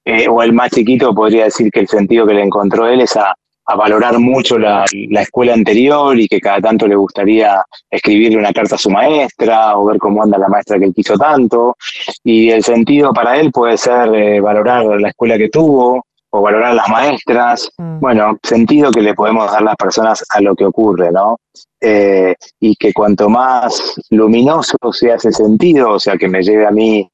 eh, 0.06 0.28
o 0.28 0.42
el 0.42 0.52
más 0.52 0.72
chiquito 0.72 1.14
podría 1.14 1.46
decir 1.46 1.72
que 1.72 1.82
el 1.82 1.88
sentido 1.88 2.26
que 2.26 2.34
le 2.34 2.44
encontró 2.44 2.88
él 2.88 3.02
es 3.02 3.16
a, 3.16 3.34
valorar 3.78 4.18
mucho 4.18 4.58
la, 4.58 4.84
la, 5.10 5.22
escuela 5.22 5.54
anterior 5.54 6.20
y 6.20 6.28
que 6.28 6.42
cada 6.42 6.60
tanto 6.60 6.88
le 6.88 6.96
gustaría 6.96 7.62
escribirle 7.92 8.40
una 8.40 8.52
carta 8.52 8.74
a 8.74 8.80
su 8.80 8.90
maestra 8.90 9.78
o 9.78 9.86
ver 9.86 10.00
cómo 10.00 10.24
anda 10.24 10.40
la 10.40 10.48
maestra 10.48 10.80
que 10.80 10.86
él 10.86 10.94
quiso 10.96 11.16
tanto. 11.20 11.78
Y 12.24 12.50
el 12.50 12.64
sentido 12.64 13.14
para 13.14 13.40
él 13.40 13.52
puede 13.52 13.78
ser 13.78 14.12
eh, 14.16 14.42
valorar 14.42 14.86
la 15.00 15.10
escuela 15.10 15.38
que 15.38 15.50
tuvo, 15.50 16.04
o 16.32 16.42
valorar 16.42 16.72
a 16.72 16.76
las 16.76 16.90
maestras, 16.90 17.72
mm. 17.78 18.00
bueno, 18.00 18.38
sentido 18.44 18.92
que 18.92 19.02
le 19.02 19.14
podemos 19.14 19.52
dar 19.52 19.62
las 19.62 19.76
personas 19.76 20.24
a 20.30 20.42
lo 20.42 20.56
que 20.56 20.66
ocurre, 20.66 21.12
¿no? 21.12 21.38
Eh, 21.82 22.36
y 22.60 22.76
que 22.76 22.94
cuanto 22.94 23.30
más 23.30 23.96
luminoso 24.10 24.78
sea 24.92 25.16
ese 25.16 25.32
sentido, 25.32 25.92
o 25.92 26.00
sea, 26.00 26.18
que 26.18 26.28
me 26.28 26.44
lleve 26.44 26.68
a 26.68 26.72
mí 26.72 27.10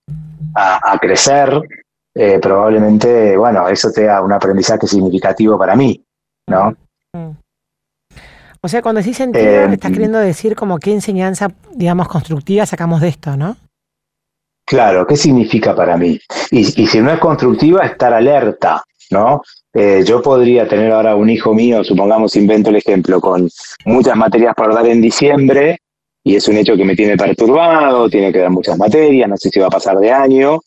a, 0.56 0.98
crecer, 1.00 1.62
eh, 2.14 2.40
probablemente, 2.42 3.36
bueno, 3.38 3.68
eso 3.68 3.90
sea 3.90 4.22
un 4.22 4.32
aprendizaje 4.32 4.88
significativo 4.88 5.58
para 5.58 5.76
mí, 5.76 6.02
¿no? 6.50 6.76
Mm. 7.14 7.32
O 8.62 8.68
sea, 8.68 8.82
cuando 8.82 9.00
decís 9.00 9.18
sentido, 9.18 9.46
eh, 9.46 9.74
estás 9.74 9.92
queriendo 9.92 10.18
decir 10.18 10.56
como 10.56 10.80
qué 10.80 10.92
enseñanza, 10.92 11.50
digamos, 11.74 12.08
constructiva 12.08 12.66
sacamos 12.66 13.02
de 13.02 13.10
esto, 13.10 13.38
¿no? 13.38 13.58
Claro, 14.66 15.06
¿qué 15.06 15.16
significa 15.16 15.76
para 15.76 15.96
mí? 15.96 16.20
Y, 16.50 16.82
y 16.82 16.88
si 16.88 17.00
no 17.00 17.12
es 17.12 17.20
constructiva, 17.20 17.86
estar 17.86 18.12
alerta, 18.12 18.84
¿no? 19.12 19.42
Eh, 19.74 20.04
yo 20.06 20.22
podría 20.22 20.68
tener 20.68 20.92
ahora 20.92 21.16
un 21.16 21.30
hijo 21.30 21.54
mío, 21.54 21.84
supongamos, 21.84 22.36
invento 22.36 22.70
el 22.70 22.78
ejemplo, 22.78 23.20
con 23.20 23.50
muchas 23.86 24.16
materias 24.16 24.54
para 24.56 24.74
dar 24.74 24.88
en 24.88 25.02
diciembre, 25.02 25.80
y 26.24 26.36
es 26.36 26.48
un 26.48 26.58
hecho 26.58 26.76
que 26.76 26.86
me 26.86 26.96
tiene 26.96 27.18
perturbado, 27.18 28.10
tiene 28.10 28.32
que 28.32 28.40
dar 28.40 28.50
muchas 28.50 28.78
materias, 28.78 29.30
no 29.30 29.38
sé 29.38 29.50
si 29.50 29.60
va 29.60 29.68
a 29.68 29.70
pasar 29.70 29.98
de 29.98 30.12
año, 30.12 30.60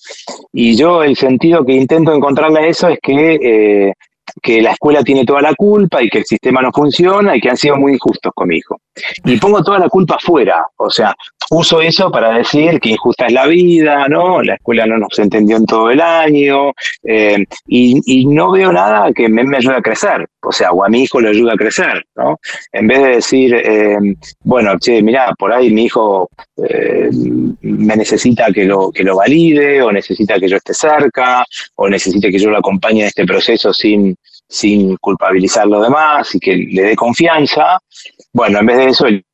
y 0.53 0.77
yo 0.77 1.03
el 1.03 1.17
sentido 1.17 1.65
que 1.65 1.73
intento 1.73 2.13
encontrarle 2.13 2.61
a 2.61 2.67
eso 2.67 2.89
es 2.89 2.99
que, 3.03 3.39
eh, 3.43 3.95
que 4.43 4.63
la 4.63 4.73
escuela 4.73 5.03
tiene 5.03 5.25
toda 5.25 5.41
la 5.41 5.55
culpa 5.55 6.03
y 6.03 6.09
que 6.09 6.19
el 6.19 6.25
sistema 6.25 6.63
no 6.63 6.71
funciona 6.73 7.37
y 7.37 7.41
que 7.41 7.51
han 7.51 7.57
sido 7.57 7.77
muy 7.77 7.93
injustos 7.93 8.33
con 8.35 8.49
mi 8.49 8.57
hijo. 8.57 8.81
Y 9.25 9.37
pongo 9.39 9.63
toda 9.63 9.79
la 9.79 9.89
culpa 9.89 10.17
afuera, 10.17 10.65
o 10.77 10.91
sea, 10.91 11.15
uso 11.51 11.81
eso 11.81 12.11
para 12.11 12.37
decir 12.37 12.81
que 12.81 12.91
injusta 12.91 13.27
es 13.27 13.33
la 13.33 13.47
vida, 13.47 14.07
¿no? 14.09 14.43
La 14.43 14.55
escuela 14.55 14.87
no 14.87 14.99
nos 14.99 15.19
entendió 15.19 15.57
en 15.57 15.67
todo 15.67 15.91
el 15.91 16.01
año 16.01 16.73
eh, 17.05 17.45
y, 17.67 18.27
no 18.27 18.51
veo 18.51 18.73
nada 18.73 19.13
que 19.13 19.29
me, 19.29 19.57
ayude 19.57 19.77
a 19.77 19.81
crecer, 19.81 20.27
o 20.43 20.53
sea, 20.53 20.73
o 20.73 20.85
a 20.85 20.89
mi 20.89 21.03
hijo 21.03 21.21
le 21.21 21.31
ayude 21.31 21.53
a 21.53 21.57
crecer, 21.57 22.05
¿no? 22.17 22.39
En 22.73 22.87
vez 22.87 22.99
de 22.99 23.09
decir, 23.09 23.55
eh, 23.55 23.97
bueno, 24.45 24.79
che, 24.79 25.03
mira, 25.03 25.33
por 25.39 25.53
ahí 25.53 25.71
mi 25.71 25.85
hijo 25.85 26.29
eh, 26.57 27.09
me 27.63 27.97
necesita 27.97 28.53
que 28.53 28.65
lo, 28.65 28.91
que 28.91 29.03
lo 29.03 29.17
valide 29.17 29.81
o 29.83 29.91
necesita 29.91 30.39
que 30.39 30.49
yo 30.49 30.57
esté 30.57 30.75
cerca 30.75 31.45
o 31.77 31.89
necesita 31.89 32.29
que 32.29 32.39
yo 32.39 32.51
lo 32.51 32.59
acompañe 32.59 33.01
en 33.01 33.07
este 33.07 33.25
proceso 33.25 33.73
sin, 33.73 34.17
sin 34.49 34.97
culpabilizar 34.97 35.65
a 35.65 35.67
los 35.67 35.83
demás 35.83 36.35
y 36.35 36.41
que 36.41 36.57
le 36.57 36.83
dé 36.83 36.97
confianza. 36.97 37.79
Bueno, 38.33 38.59
en 38.61 38.67
vez 38.67 38.77
de 38.79 38.87
eso, 38.87 39.07
el 39.07 39.25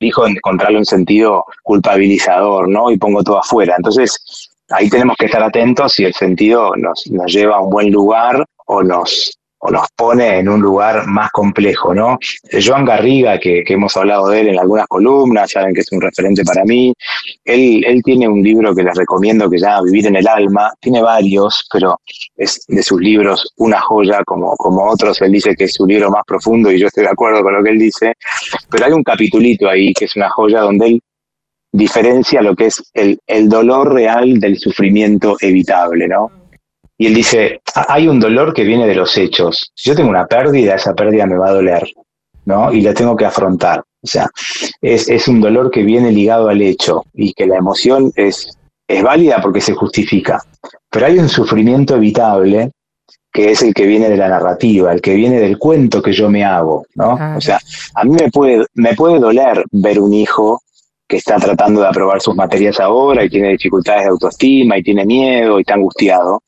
elijo 0.00 0.26
encontrarle 0.26 0.78
un 0.78 0.84
sentido 0.84 1.44
culpabilizador, 1.62 2.68
¿no? 2.68 2.90
Y 2.90 2.98
pongo 2.98 3.22
todo 3.22 3.38
afuera. 3.38 3.74
Entonces, 3.76 4.50
ahí 4.70 4.88
tenemos 4.88 5.16
que 5.16 5.26
estar 5.26 5.42
atentos 5.42 5.92
si 5.92 6.04
el 6.04 6.14
sentido 6.14 6.72
nos, 6.76 7.06
nos 7.10 7.32
lleva 7.32 7.56
a 7.56 7.60
un 7.60 7.70
buen 7.70 7.90
lugar 7.90 8.44
o 8.66 8.82
nos, 8.82 9.38
o 9.58 9.70
nos 9.70 9.88
pone 9.96 10.38
en 10.38 10.48
un 10.48 10.60
lugar 10.60 11.06
más 11.06 11.30
complejo, 11.30 11.94
¿no? 11.94 12.18
Joan 12.64 12.84
Garriga, 12.84 13.38
que, 13.38 13.64
hemos 13.66 13.96
hablado 13.96 14.28
de 14.28 14.40
él 14.40 14.48
en 14.48 14.58
algunas 14.58 14.86
columnas, 14.86 15.50
saben 15.50 15.74
que 15.74 15.80
es 15.80 15.92
un 15.92 16.00
referente 16.00 16.44
para 16.44 16.64
mí, 16.64 16.94
él, 17.48 18.02
tiene 18.04 18.28
un 18.28 18.42
libro 18.42 18.74
que 18.74 18.82
les 18.82 18.94
recomiendo 18.94 19.48
que 19.48 19.58
se 19.58 19.64
llama 19.64 19.82
Vivir 19.82 20.06
en 20.06 20.16
el 20.16 20.28
Alma, 20.28 20.70
tiene 20.80 21.00
varios, 21.00 21.66
pero 21.72 21.98
es 22.36 22.62
de 22.68 22.82
sus 22.82 23.00
libros 23.00 23.52
una 23.56 23.80
joya, 23.80 24.22
como, 24.24 24.54
otros, 24.90 25.20
él 25.22 25.32
dice 25.32 25.54
que 25.56 25.64
es 25.64 25.72
su 25.72 25.86
libro 25.86 26.10
más 26.10 26.24
profundo 26.26 26.70
y 26.70 26.78
yo 26.78 26.88
estoy 26.88 27.04
de 27.04 27.10
acuerdo 27.10 27.42
con 27.42 27.54
lo 27.54 27.62
que 27.62 27.70
él 27.70 27.78
dice, 27.78 28.14
pero 28.70 28.84
hay 28.84 28.92
un 28.92 29.02
capitulito 29.02 29.68
ahí 29.68 29.92
que 29.94 30.04
es 30.04 30.16
una 30.16 30.28
joya 30.28 30.60
donde 30.60 30.86
él 30.86 31.00
diferencia 31.72 32.42
lo 32.42 32.56
que 32.56 32.66
es 32.66 32.82
el, 32.94 33.18
el 33.26 33.48
dolor 33.48 33.92
real 33.92 34.40
del 34.40 34.58
sufrimiento 34.58 35.36
evitable, 35.40 36.08
¿no? 36.08 36.30
Y 36.96 37.06
él 37.06 37.14
dice, 37.14 37.60
hay 37.74 38.08
un 38.08 38.18
dolor 38.18 38.52
que 38.52 38.64
viene 38.64 38.86
de 38.86 38.94
los 38.94 39.16
hechos. 39.16 39.70
Si 39.74 39.88
yo 39.88 39.96
tengo 39.96 40.10
una 40.10 40.26
pérdida, 40.26 40.74
esa 40.74 40.94
pérdida 40.94 41.26
me 41.26 41.36
va 41.36 41.48
a 41.48 41.52
doler, 41.52 41.92
¿no? 42.44 42.72
Y 42.72 42.80
la 42.80 42.92
tengo 42.92 43.14
que 43.14 43.24
afrontar. 43.24 43.84
O 44.02 44.06
sea, 44.06 44.28
es, 44.80 45.08
es 45.08 45.28
un 45.28 45.40
dolor 45.40 45.70
que 45.70 45.82
viene 45.82 46.12
ligado 46.12 46.48
al 46.48 46.62
hecho 46.62 47.04
y 47.14 47.32
que 47.32 47.46
la 47.46 47.56
emoción 47.56 48.12
es, 48.14 48.56
es 48.86 49.02
válida 49.02 49.40
porque 49.42 49.60
se 49.60 49.74
justifica. 49.74 50.42
Pero 50.90 51.06
hay 51.06 51.18
un 51.18 51.28
sufrimiento 51.28 51.96
evitable 51.96 52.70
que 53.32 53.50
es 53.50 53.62
el 53.62 53.74
que 53.74 53.86
viene 53.86 54.08
de 54.08 54.16
la 54.16 54.28
narrativa, 54.28 54.92
el 54.92 55.00
que 55.00 55.14
viene 55.14 55.38
del 55.38 55.58
cuento 55.58 56.02
que 56.02 56.12
yo 56.12 56.30
me 56.30 56.44
hago, 56.44 56.86
¿no? 56.94 57.18
O 57.36 57.40
sea, 57.40 57.60
a 57.94 58.04
mí 58.04 58.10
me 58.10 58.30
puede, 58.30 58.66
me 58.74 58.94
puede 58.94 59.18
doler 59.18 59.64
ver 59.70 60.00
un 60.00 60.12
hijo 60.14 60.62
que 61.08 61.16
está 61.16 61.36
tratando 61.36 61.80
de 61.80 61.88
aprobar 61.88 62.20
sus 62.20 62.36
materias 62.36 62.78
ahora 62.80 63.24
y 63.24 63.30
tiene 63.30 63.48
dificultades 63.50 64.02
de 64.02 64.10
autoestima 64.10 64.76
y 64.76 64.82
tiene 64.82 65.06
miedo 65.06 65.58
y 65.58 65.62
está 65.62 65.74
angustiado, 65.74 66.42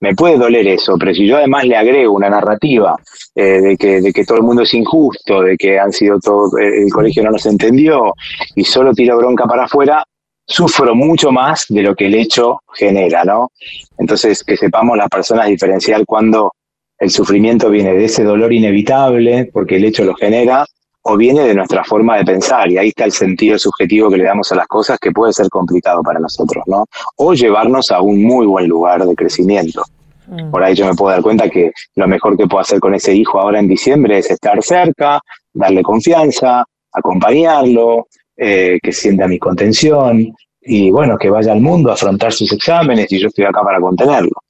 me 0.00 0.14
puede 0.14 0.38
doler 0.38 0.66
eso, 0.66 0.96
pero 0.98 1.12
si 1.12 1.26
yo 1.26 1.36
además 1.36 1.66
le 1.66 1.76
agrego 1.76 2.14
una 2.14 2.30
narrativa 2.30 2.96
eh, 3.34 3.60
de, 3.60 3.76
que, 3.76 4.00
de 4.00 4.12
que 4.12 4.24
todo 4.24 4.38
el 4.38 4.44
mundo 4.44 4.62
es 4.62 4.72
injusto, 4.72 5.42
de 5.42 5.56
que 5.58 5.78
han 5.78 5.92
sido 5.92 6.18
todo, 6.18 6.56
eh, 6.58 6.84
el 6.84 6.90
colegio 6.90 7.22
no 7.22 7.30
nos 7.30 7.44
entendió 7.44 8.14
y 8.54 8.64
solo 8.64 8.94
tiro 8.94 9.18
bronca 9.18 9.44
para 9.44 9.64
afuera, 9.64 10.02
sufro 10.46 10.94
mucho 10.94 11.30
más 11.30 11.66
de 11.68 11.82
lo 11.82 11.94
que 11.94 12.06
el 12.06 12.14
hecho 12.14 12.62
genera, 12.72 13.22
¿no? 13.24 13.52
Entonces, 13.98 14.42
que 14.42 14.56
sepamos 14.56 14.96
las 14.96 15.08
personas 15.08 15.48
diferenciar 15.48 16.06
cuando 16.06 16.52
el 16.98 17.10
sufrimiento 17.10 17.68
viene 17.68 17.92
de 17.92 18.06
ese 18.06 18.24
dolor 18.24 18.52
inevitable, 18.52 19.50
porque 19.52 19.76
el 19.76 19.84
hecho 19.84 20.04
lo 20.04 20.14
genera, 20.14 20.64
o 21.08 21.16
viene 21.16 21.40
de 21.40 21.54
nuestra 21.54 21.82
forma 21.84 22.18
de 22.18 22.24
pensar, 22.24 22.70
y 22.70 22.76
ahí 22.76 22.88
está 22.88 23.04
el 23.04 23.12
sentido 23.12 23.58
subjetivo 23.58 24.10
que 24.10 24.18
le 24.18 24.24
damos 24.24 24.52
a 24.52 24.56
las 24.56 24.66
cosas 24.66 24.98
que 24.98 25.10
puede 25.10 25.32
ser 25.32 25.48
complicado 25.48 26.02
para 26.02 26.20
nosotros, 26.20 26.62
¿no? 26.66 26.84
O 27.16 27.32
llevarnos 27.32 27.90
a 27.90 28.02
un 28.02 28.22
muy 28.22 28.46
buen 28.46 28.68
lugar 28.68 29.04
de 29.06 29.14
crecimiento. 29.14 29.82
Mm. 30.26 30.50
Por 30.50 30.62
ahí 30.62 30.74
yo 30.74 30.86
me 30.86 30.94
puedo 30.94 31.10
dar 31.10 31.22
cuenta 31.22 31.48
que 31.48 31.72
lo 31.94 32.06
mejor 32.06 32.36
que 32.36 32.46
puedo 32.46 32.60
hacer 32.60 32.78
con 32.78 32.94
ese 32.94 33.14
hijo 33.14 33.40
ahora 33.40 33.58
en 33.58 33.68
diciembre 33.68 34.18
es 34.18 34.30
estar 34.30 34.62
cerca, 34.62 35.20
darle 35.54 35.82
confianza, 35.82 36.64
acompañarlo, 36.92 38.08
eh, 38.36 38.78
que 38.82 38.92
sienta 38.92 39.26
mi 39.26 39.38
contención 39.38 40.34
y 40.60 40.90
bueno, 40.90 41.16
que 41.16 41.30
vaya 41.30 41.52
al 41.52 41.62
mundo 41.62 41.90
a 41.90 41.94
afrontar 41.94 42.32
sus 42.32 42.52
exámenes 42.52 43.10
y 43.10 43.18
yo 43.18 43.28
estoy 43.28 43.46
acá 43.46 43.62
para 43.62 43.80
contenerlo. 43.80 44.42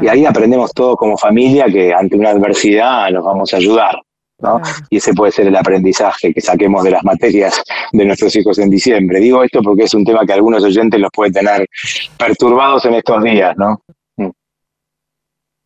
Y 0.00 0.08
ahí 0.08 0.24
aprendemos 0.24 0.72
todo 0.72 0.96
como 0.96 1.16
familia 1.16 1.66
que 1.66 1.92
ante 1.92 2.16
una 2.16 2.30
adversidad 2.30 3.10
nos 3.10 3.22
vamos 3.22 3.52
a 3.52 3.58
ayudar. 3.58 4.00
Y 4.90 4.98
ese 4.98 5.14
puede 5.14 5.32
ser 5.32 5.46
el 5.46 5.56
aprendizaje 5.56 6.32
que 6.32 6.40
saquemos 6.40 6.84
de 6.84 6.90
las 6.90 7.04
materias 7.04 7.62
de 7.92 8.04
nuestros 8.04 8.34
hijos 8.36 8.58
en 8.58 8.70
diciembre. 8.70 9.20
Digo 9.20 9.42
esto 9.42 9.62
porque 9.62 9.84
es 9.84 9.94
un 9.94 10.04
tema 10.04 10.26
que 10.26 10.32
algunos 10.34 10.62
oyentes 10.62 11.00
los 11.00 11.10
puede 11.12 11.32
tener 11.32 11.66
perturbados 12.18 12.84
en 12.84 12.94
estos 12.94 13.22
días, 13.22 13.56
¿no? 13.56 13.80
Mm. 14.16 14.30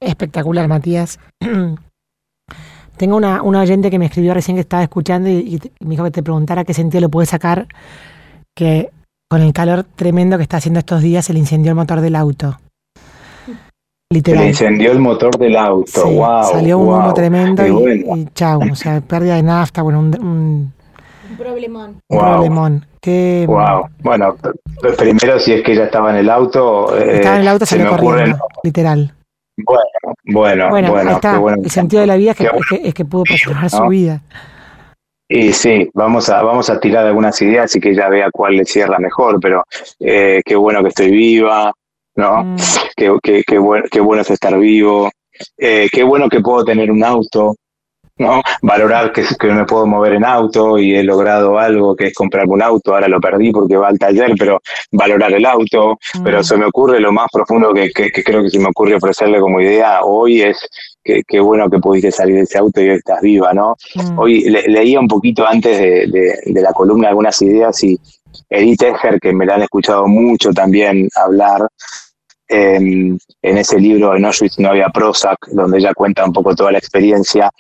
Espectacular, 0.00 0.68
Matías. 0.68 1.18
Tengo 2.96 3.16
una, 3.16 3.42
una 3.42 3.62
oyente 3.62 3.90
que 3.90 3.98
me 3.98 4.06
escribió 4.06 4.34
recién 4.34 4.56
que 4.56 4.60
estaba 4.60 4.82
escuchando 4.82 5.28
y, 5.30 5.58
y 5.80 5.84
me 5.84 5.90
dijo 5.92 6.04
que 6.04 6.10
te 6.10 6.22
preguntara 6.22 6.64
qué 6.64 6.74
sentido 6.74 7.00
le 7.00 7.08
puede 7.08 7.26
sacar 7.26 7.66
que 8.54 8.90
con 9.28 9.40
el 9.40 9.52
calor 9.52 9.84
tremendo 9.84 10.36
que 10.36 10.42
está 10.42 10.58
haciendo 10.58 10.80
estos 10.80 11.00
días 11.00 11.24
se 11.24 11.32
le 11.32 11.38
incendió 11.38 11.70
el 11.70 11.76
motor 11.76 12.00
del 12.00 12.14
auto. 12.14 12.58
Se 14.12 14.16
Literal. 14.16 14.42
le 14.42 14.48
incendió 14.48 14.90
el 14.90 14.98
motor 14.98 15.38
del 15.38 15.56
auto. 15.56 16.02
Sí, 16.04 16.14
wow. 16.16 16.42
salió 16.42 16.78
un 16.78 16.88
humo 16.88 17.00
wow, 17.02 17.14
tremendo 17.14 17.62
qué 17.62 17.68
y, 17.68 17.72
bueno. 17.72 18.16
y 18.16 18.26
chau, 18.34 18.60
o 18.72 18.74
sea, 18.74 19.00
pérdida 19.08 19.36
de 19.36 19.44
nafta, 19.44 19.82
bueno, 19.82 20.00
un, 20.00 20.06
un 20.20 20.72
Un 21.30 21.36
problemón. 21.38 22.00
Wow. 22.08 22.20
problemón. 22.20 22.86
Qué- 23.00 23.44
Wow. 23.46 23.88
Bueno, 24.02 24.34
primero 24.98 25.38
si 25.38 25.52
es 25.52 25.62
que 25.62 25.74
ella 25.74 25.84
estaba 25.84 26.10
en 26.10 26.16
el 26.16 26.28
auto. 26.28 26.92
eh, 26.98 27.18
Estaba 27.18 27.36
en 27.36 27.42
el 27.42 27.48
auto, 27.48 27.64
se 27.66 27.76
salió 27.78 27.92
me 27.92 27.98
corriendo, 28.00 28.38
literal. 28.64 29.14
Bueno, 29.58 29.80
bueno, 30.24 30.68
Bueno, 30.70 30.90
bueno, 30.90 31.10
ahí 31.10 31.14
está. 31.14 31.32
qué 31.34 31.38
bueno. 31.38 31.62
El 31.62 31.70
sentido 31.70 32.00
de 32.00 32.06
la 32.08 32.16
vida 32.16 32.32
es 32.32 32.36
que, 32.36 32.44
es 32.46 32.66
que, 32.68 32.88
es 32.88 32.94
que 32.94 33.04
pudo 33.04 33.22
preservar 33.22 33.70
su 33.70 33.78
¿no? 33.84 33.88
vida. 33.90 34.22
Y 35.28 35.52
sí, 35.52 35.88
vamos 35.94 36.28
a, 36.30 36.42
vamos 36.42 36.68
a 36.68 36.80
tirar 36.80 37.06
algunas 37.06 37.40
ideas 37.42 37.76
y 37.76 37.80
que 37.80 37.90
ella 37.90 38.08
vea 38.08 38.28
cuál 38.32 38.56
le 38.56 38.64
cierra 38.64 38.98
mejor, 38.98 39.38
pero 39.40 39.62
eh, 40.00 40.42
qué 40.44 40.56
bueno 40.56 40.82
que 40.82 40.88
estoy 40.88 41.12
viva, 41.12 41.72
¿no? 42.20 42.40
Mm, 42.54 42.60
Qué, 42.96 43.16
qué, 43.22 43.42
qué, 43.46 43.58
bueno, 43.58 43.84
qué 43.90 44.00
bueno 44.00 44.22
es 44.22 44.30
estar 44.30 44.56
vivo, 44.58 45.10
eh, 45.56 45.88
qué 45.90 46.02
bueno 46.02 46.28
que 46.28 46.40
puedo 46.40 46.64
tener 46.64 46.90
un 46.90 47.02
auto, 47.02 47.56
¿no? 48.18 48.42
Valorar 48.60 49.10
que, 49.12 49.22
que 49.38 49.46
me 49.46 49.64
puedo 49.64 49.86
mover 49.86 50.12
en 50.14 50.24
auto 50.26 50.76
y 50.78 50.94
he 50.94 51.02
logrado 51.02 51.58
algo 51.58 51.96
que 51.96 52.08
es 52.08 52.14
comprarme 52.14 52.52
un 52.52 52.62
auto, 52.62 52.92
ahora 52.92 53.08
lo 53.08 53.18
perdí 53.18 53.50
porque 53.50 53.76
va 53.78 53.88
al 53.88 53.98
taller, 53.98 54.34
pero 54.38 54.60
valorar 54.92 55.32
el 55.32 55.46
auto, 55.46 55.96
pero 56.22 56.40
mm, 56.40 56.44
se 56.44 56.56
me 56.58 56.66
ocurre 56.66 57.00
lo 57.00 57.10
más 57.12 57.28
profundo 57.32 57.72
que, 57.72 57.90
que, 57.90 58.10
que 58.10 58.22
creo 58.22 58.42
que 58.42 58.50
se 58.50 58.58
me 58.58 58.68
ocurre 58.68 58.94
ofrecerle 58.96 59.40
como 59.40 59.58
idea 59.62 60.00
hoy 60.04 60.42
es 60.42 60.68
que 61.02 61.22
qué 61.26 61.40
bueno 61.40 61.70
que 61.70 61.78
pudiste 61.78 62.12
salir 62.12 62.34
de 62.34 62.42
ese 62.42 62.58
auto 62.58 62.82
y 62.82 62.90
hoy 62.90 62.96
estás 62.96 63.22
viva, 63.22 63.54
¿no? 63.54 63.74
mm. 63.94 64.18
Hoy 64.20 64.42
le- 64.42 64.68
leía 64.68 65.00
un 65.00 65.08
poquito 65.08 65.46
antes 65.46 65.78
de, 65.78 66.06
de- 66.06 66.38
de 66.44 66.60
la 66.60 66.74
columna 66.74 67.08
algunas 67.08 67.40
ideas 67.40 67.82
y 67.82 67.98
Edith 68.50 68.82
Eger, 68.82 69.18
que 69.18 69.32
me 69.32 69.46
la 69.46 69.54
han 69.54 69.62
escuchado 69.62 70.06
mucho 70.06 70.52
también 70.52 71.08
hablar, 71.16 71.66
en 72.50 73.18
ese 73.42 73.78
libro 73.78 74.16
En 74.16 74.24
Auschwitz 74.24 74.58
no 74.58 74.70
había 74.70 74.88
Prozac, 74.88 75.38
donde 75.52 75.78
ella 75.78 75.94
cuenta 75.94 76.24
un 76.24 76.32
poco 76.32 76.54
toda 76.54 76.72
la 76.72 76.78
experiencia, 76.78 77.50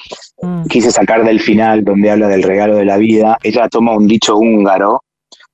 Mm, 0.42 0.64
quise 0.66 0.90
sacar 0.90 1.24
del 1.24 1.40
final, 1.40 1.84
donde 1.84 2.10
habla 2.10 2.28
del 2.28 2.42
regalo 2.42 2.76
de 2.76 2.84
la 2.84 2.96
vida, 2.96 3.38
ella 3.42 3.68
toma 3.68 3.94
un 3.94 4.06
dicho 4.06 4.36
húngaro, 4.36 5.02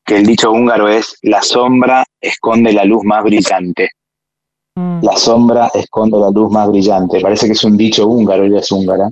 que 0.05 0.16
el 0.16 0.26
dicho 0.26 0.52
húngaro 0.52 0.88
es, 0.88 1.16
la 1.23 1.43
sombra 1.43 2.05
esconde 2.21 2.73
la 2.73 2.85
luz 2.85 3.02
más 3.05 3.25
brillante. 3.25 3.90
mm. 4.76 5.00
La 5.02 5.16
sombra 5.16 5.71
esconde 5.75 6.19
la 6.19 6.31
luz 6.31 6.50
más 6.52 6.69
brillante. 6.69 7.21
Parece 7.21 7.47
que 7.47 7.52
es 7.52 7.64
un 7.64 7.76
dicho 7.76 8.07
húngaro, 8.07 8.45
ella 8.45 8.61
es 8.61 8.71
húngara. 8.71 9.11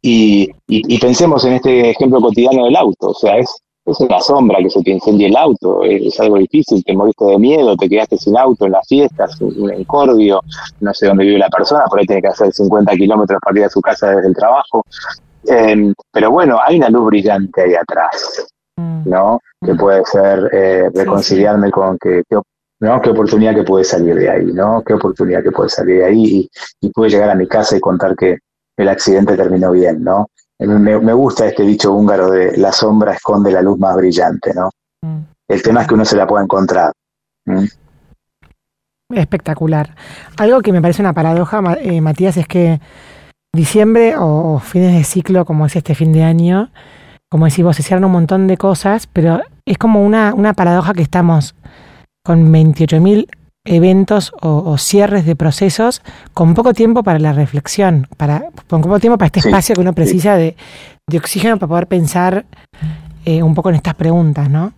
Y, 0.00 0.44
y, 0.68 0.94
y 0.94 0.98
pensemos 0.98 1.44
en 1.44 1.54
este 1.54 1.90
ejemplo 1.90 2.20
cotidiano 2.20 2.64
del 2.66 2.76
auto. 2.76 3.08
O 3.08 3.14
sea, 3.14 3.38
es, 3.38 3.50
es 3.86 4.00
una 4.00 4.20
sombra 4.20 4.58
que 4.58 4.68
se 4.70 4.82
te 4.82 4.90
incendie 4.90 5.28
el 5.28 5.36
auto. 5.36 5.82
Es, 5.84 6.18
algo 6.20 6.36
difícil. 6.38 6.82
Te 6.84 6.94
moriste 6.94 7.24
de 7.24 7.38
miedo, 7.38 7.76
te 7.76 7.88
quedaste 7.88 8.16
sin 8.18 8.36
auto 8.36 8.66
en 8.66 8.72
las 8.72 8.86
fiestas, 8.86 9.40
un 9.40 9.72
encordio. 9.72 10.40
No 10.80 10.92
sé 10.92 11.06
dónde 11.06 11.24
vive 11.24 11.38
la 11.38 11.48
persona, 11.48 11.84
por 11.84 12.00
ahí 12.00 12.06
tiene 12.06 12.22
que 12.22 12.28
hacer 12.28 12.52
50 12.52 12.92
kilómetros 12.96 13.38
para 13.40 13.58
ir 13.58 13.64
a 13.64 13.68
su 13.70 13.80
casa 13.80 14.10
desde 14.10 14.28
el 14.28 14.34
trabajo. 14.34 14.82
Em, 15.44 15.94
pero 16.12 16.30
bueno, 16.30 16.58
hay 16.64 16.76
una 16.78 16.88
luz 16.88 17.06
brillante 17.06 17.62
ahí 17.62 17.74
atrás. 17.74 18.46
Mm, 18.76 19.08
¿no? 19.08 19.40
Que 19.64 19.74
puede 19.74 20.04
ser 20.04 20.50
eh, 20.52 20.90
reconciliarme 20.92 21.70
con 21.70 21.96
que, 21.98 22.22
que- 22.28 22.40
¿no? 22.80 23.00
Qué 23.00 23.10
oportunidad 23.10 23.54
que 23.54 23.62
puede 23.62 23.84
salir 23.84 24.16
de 24.16 24.28
ahí, 24.28 24.46
¿no? 24.46 24.82
Qué 24.84 24.94
oportunidad 24.94 25.42
que 25.42 25.52
puede 25.52 25.70
salir 25.70 25.98
de 25.98 26.04
ahí 26.04 26.24
y, 26.24 26.50
y 26.80 26.90
pude 26.90 27.08
llegar 27.08 27.30
a 27.30 27.34
mi 27.34 27.46
casa 27.46 27.76
y 27.76 27.80
contar 27.80 28.14
que 28.16 28.38
el 28.76 28.88
accidente 28.88 29.36
terminó 29.36 29.70
bien, 29.70 30.04
¿no? 30.04 30.28
Me, 30.58 30.98
me 30.98 31.12
gusta 31.12 31.46
este 31.46 31.62
dicho 31.64 31.92
húngaro 31.92 32.30
de 32.30 32.56
la 32.56 32.72
sombra 32.72 33.12
esconde 33.12 33.52
la 33.52 33.62
luz 33.62 33.78
más 33.78 33.94
brillante, 33.96 34.54
¿no? 34.54 34.70
mm. 35.02 35.20
El 35.48 35.62
tema 35.62 35.82
es 35.82 35.88
que 35.88 35.94
uno 35.94 36.04
se 36.04 36.16
la 36.16 36.26
pueda 36.26 36.42
encontrar. 36.42 36.92
¿Mm? 37.44 37.64
Espectacular. 39.14 39.94
Algo 40.36 40.60
que 40.62 40.72
me 40.72 40.82
parece 40.82 41.02
una 41.02 41.12
paradoja, 41.12 41.62
eh, 41.80 42.00
Matías, 42.00 42.36
es 42.36 42.48
que 42.48 42.80
diciembre 43.54 44.16
o, 44.16 44.54
o 44.54 44.58
fines 44.58 44.94
de 44.94 45.04
ciclo, 45.04 45.44
como 45.44 45.66
es 45.66 45.76
este 45.76 45.94
fin 45.94 46.12
de 46.12 46.24
año, 46.24 46.70
como 47.30 47.46
decís 47.46 47.64
vos, 47.64 47.76
se 47.76 47.82
cierran 47.82 48.04
un 48.04 48.12
montón 48.12 48.46
de 48.46 48.56
cosas, 48.56 49.06
pero 49.06 49.40
es 49.64 49.78
como 49.78 50.04
una, 50.04 50.34
una 50.34 50.54
paradoja 50.54 50.94
que 50.94 51.02
estamos 51.02 51.54
con 52.24 52.52
28.000 52.52 53.28
eventos 53.66 54.32
o, 54.40 54.62
o 54.70 54.78
cierres 54.78 55.26
de 55.26 55.36
procesos 55.36 56.02
con 56.34 56.54
poco 56.54 56.72
tiempo 56.72 57.02
para 57.02 57.18
la 57.18 57.32
reflexión, 57.32 58.08
para, 58.16 58.46
con 58.68 58.80
poco 58.80 58.98
tiempo 59.00 59.18
para 59.18 59.26
este 59.26 59.40
Sí, 59.40 59.48
espacio 59.48 59.74
que 59.74 59.80
uno 59.82 59.92
precisa 59.92 60.36
de, 60.36 60.56
de 61.06 61.18
oxígeno 61.18 61.58
para 61.58 61.68
poder 61.68 61.86
pensar 61.86 62.46
eh, 63.24 63.42
un 63.42 63.54
poco 63.54 63.68
en 63.70 63.76
estas 63.76 63.94
preguntas, 63.94 64.48
¿no? 64.48 64.72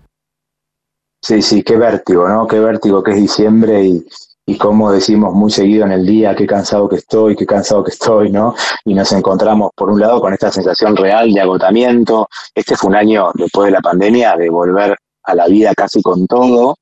Sí, 1.23 1.43
sí, 1.43 1.63
qué 1.63 1.77
vértigo, 1.77 2.29
¿no? 2.29 2.47
Qué 2.47 2.59
vértigo 2.61 3.03
que 3.03 3.11
es 3.11 3.17
diciembre 3.19 3.85
y, 3.85 4.07
y 4.47 4.57
como 4.57 4.91
decimos 4.93 5.35
muy 5.35 5.51
seguido 5.51 5.85
en 5.85 5.93
el 5.93 6.07
día, 6.07 6.35
qué 6.35 6.47
cansado 6.47 6.89
que 6.89 6.97
estoy, 6.97 7.37
qué 7.37 7.45
cansado 7.45 7.85
que 7.85 7.91
estoy, 7.91 8.31
¿no? 8.31 8.55
Y 8.85 8.95
nos 8.95 9.13
encontramos, 9.13 9.71
por 9.77 9.91
un 9.91 10.01
lado, 10.01 10.21
con 10.21 10.33
esta 10.33 10.51
sensación 10.51 10.97
real 10.97 11.33
de 11.33 11.41
agotamiento. 11.41 12.29
Este 12.55 12.77
fue 12.77 12.89
un 12.91 12.97
año 12.97 13.31
después 13.35 13.67
de 13.67 13.73
la 13.73 13.81
pandemia 13.81 14.37
de 14.37 14.49
volver 14.49 14.97
a 15.25 15.35
la 15.35 15.47
vida 15.49 15.75
casi 15.75 16.01
con 16.01 16.27
todo. 16.27 16.77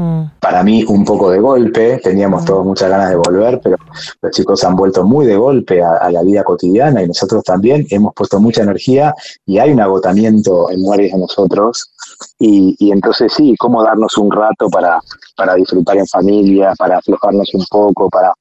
Mm, 0.00 0.30
Para 0.40 0.62
mí, 0.62 0.82
un 0.88 1.04
poco 1.04 1.30
de 1.30 1.38
golpe, 1.40 1.98
teníamos 2.02 2.42
Mm. 2.42 2.46
todos 2.46 2.64
muchas 2.64 2.88
ganas 2.88 3.10
de 3.10 3.16
volver, 3.16 3.60
pero 3.62 3.76
los 4.22 4.32
chicos 4.32 4.64
han 4.64 4.74
vuelto 4.74 5.04
muy 5.04 5.26
de 5.26 5.36
golpe 5.36 5.82
a, 5.82 5.96
a 5.96 6.10
la 6.10 6.22
vida 6.22 6.42
cotidiana 6.42 7.02
y 7.02 7.06
nosotros 7.08 7.44
también 7.44 7.86
hemos 7.90 8.14
puesto 8.14 8.40
mucha 8.40 8.62
energía 8.62 9.12
y 9.44 9.58
hay 9.58 9.72
un 9.72 9.80
agotamiento 9.80 10.70
en 10.70 10.82
varios 10.88 11.12
de 11.12 11.18
nosotros. 11.18 11.92
Y, 12.38 12.74
y 12.78 12.92
entonces 12.92 13.30
sí, 13.34 13.54
cómo 13.58 13.82
darnos 13.82 14.16
un 14.16 14.30
rato 14.30 14.70
para, 14.70 14.98
para 15.36 15.54
disfrutar 15.54 15.98
en 15.98 16.06
familia, 16.06 16.72
para 16.78 16.96
aflojarnos 16.98 17.52
un 17.52 17.64
poco, 17.70 18.08
para 18.08 18.32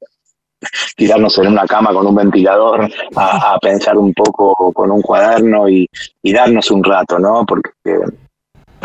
tirarnos 0.95 1.38
en 1.39 1.48
una 1.48 1.65
cama 1.65 1.91
con 1.93 2.08
un 2.08 2.15
ventilador, 2.15 2.89
a, 3.17 3.54
a 3.54 3.60
pensar 3.60 3.98
un 3.98 4.13
poco 4.13 4.72
con 4.72 4.91
un 4.91 5.02
cuaderno 5.02 5.67
y, 5.67 5.86
y 6.24 6.32
darnos 6.34 6.72
un 6.72 6.84
rato, 6.84 7.19
¿no? 7.19 7.45
Porque 7.45 7.72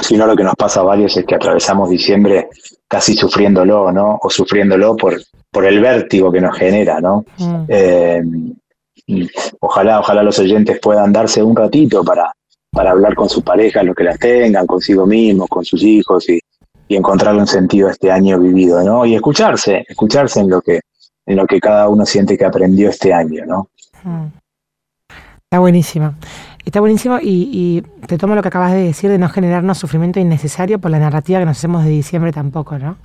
si 0.01 0.17
no 0.17 0.27
lo 0.27 0.37
que 0.37 0.45
nos 0.45 0.55
pasa 0.55 0.81
a 0.81 0.85
varios 0.85 1.17
es 1.17 1.25
que 1.25 1.35
atravesamos 1.35 1.91
diciembre 1.91 2.49
casi 2.89 3.15
sufriéndolo, 3.15 3.93
¿no? 3.93 4.19
O 4.23 4.31
sufriéndolo 4.31 4.97
por, 4.97 5.21
por 5.51 5.65
el 5.65 5.81
vértigo 5.81 6.31
que 6.33 6.41
nos 6.41 6.57
genera, 6.57 7.01
¿no? 7.01 7.25
mm. 7.39 7.65
Eh, 7.69 8.23
y 9.07 9.29
ojalá, 9.61 10.01
ojalá 10.01 10.23
los 10.23 10.39
oyentes 10.39 10.79
puedan 10.81 11.13
darse 11.13 11.43
un 11.43 11.55
ratito 11.55 12.03
para, 12.03 12.33
para 12.71 12.93
hablar 12.93 13.15
con 13.15 13.29
sus 13.29 13.43
parejas, 13.43 13.85
los 13.85 13.95
que 13.95 14.05
las 14.05 14.19
tengan, 14.19 14.67
consigo 14.67 15.07
mismos, 15.07 15.49
con 15.49 15.65
sus 15.65 15.83
hijos 15.83 16.29
y, 16.29 16.41
y 16.89 16.97
encontrar 16.97 17.37
un 17.37 17.47
sentido 17.47 17.89
a 17.89 17.93
este 17.93 18.11
año 18.11 18.39
vivido, 18.39 18.83
¿no? 18.83 19.05
Y 19.05 19.15
escucharse, 19.15 19.85
escucharse 19.89 20.41
en 20.41 20.51
lo 20.51 20.61
que, 20.61 20.81
en 21.27 21.37
lo 21.37 21.47
que 21.47 21.61
cada 21.61 21.89
uno 21.89 22.07
siente 22.07 22.37
que 22.39 22.45
aprendió 22.45 22.89
este 22.89 23.13
año, 23.13 23.45
¿no? 23.47 23.69
Mm. 24.03 24.27
Está 25.45 25.59
buenísimo. 25.59 26.15
Está 26.65 26.81
buenísimo 26.81 27.19
y, 27.21 27.51
y 27.53 27.83
te 28.07 28.17
tomo 28.17 28.35
lo 28.35 28.43
que 28.43 28.49
acabas 28.49 28.73
de 28.73 28.83
decir 28.85 29.11
de 29.11 29.19
no 29.19 29.29
generarnos 29.29 29.77
sufrimiento 29.79 30.19
innecesario 30.19 30.79
por 30.79 30.91
la 30.91 30.99
narrativa 30.99 31.39
que 31.39 31.45
nos 31.45 31.59
hacemos 31.59 31.85
de 31.85 31.91
diciembre 31.91 32.33
tampoco, 32.33 32.79
¿no? 32.79 32.97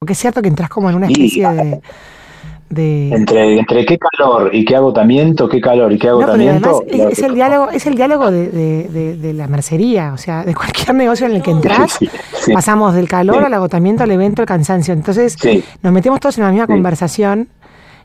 Porque 0.00 0.12
es 0.14 0.18
cierto 0.18 0.42
que 0.42 0.48
entras 0.48 0.68
como 0.68 0.90
en 0.90 0.96
una 0.96 1.06
Y- 1.08 1.12
especie 1.12 1.48
de... 1.48 1.80
de 2.70 3.08
Entre, 3.14 3.58
entre 3.60 3.86
qué 3.86 3.96
calor 3.98 4.50
y 4.52 4.64
qué 4.64 4.74
agotamiento, 4.74 5.48
qué 5.48 5.60
calor 5.60 5.92
y 5.92 5.98
qué 5.98 6.08
no, 6.08 6.18
pero 6.18 6.32
agotamiento. 6.32 6.82
es, 6.88 7.18
es 7.18 7.18
el 7.20 7.34
diálogo, 7.34 7.70
es 7.70 7.86
el 7.86 7.94
diálogo 7.94 8.30
de, 8.32 8.48
de- 8.48 8.88
de- 8.88 9.16
de 9.16 9.32
la 9.32 9.46
mercería, 9.46 10.12
o 10.12 10.18
sea, 10.18 10.44
de 10.44 10.52
cualquier 10.54 10.94
negocio 10.96 11.26
en 11.26 11.36
el 11.36 11.42
que 11.42 11.52
entras, 11.52 11.92
Sí, 11.92 12.10
sí, 12.40 12.52
pasamos 12.52 12.94
del 12.94 13.08
calor 13.08 13.38
Sí. 13.38 13.44
al 13.44 13.54
agotamiento, 13.54 14.02
al 14.02 14.10
evento, 14.10 14.42
al 14.42 14.46
cansancio. 14.46 14.92
Entonces 14.92 15.36
nos 15.82 15.92
metemos 15.92 16.18
todos 16.18 16.36
en 16.38 16.44
la 16.44 16.50
misma 16.50 16.66
conversación 16.66 17.46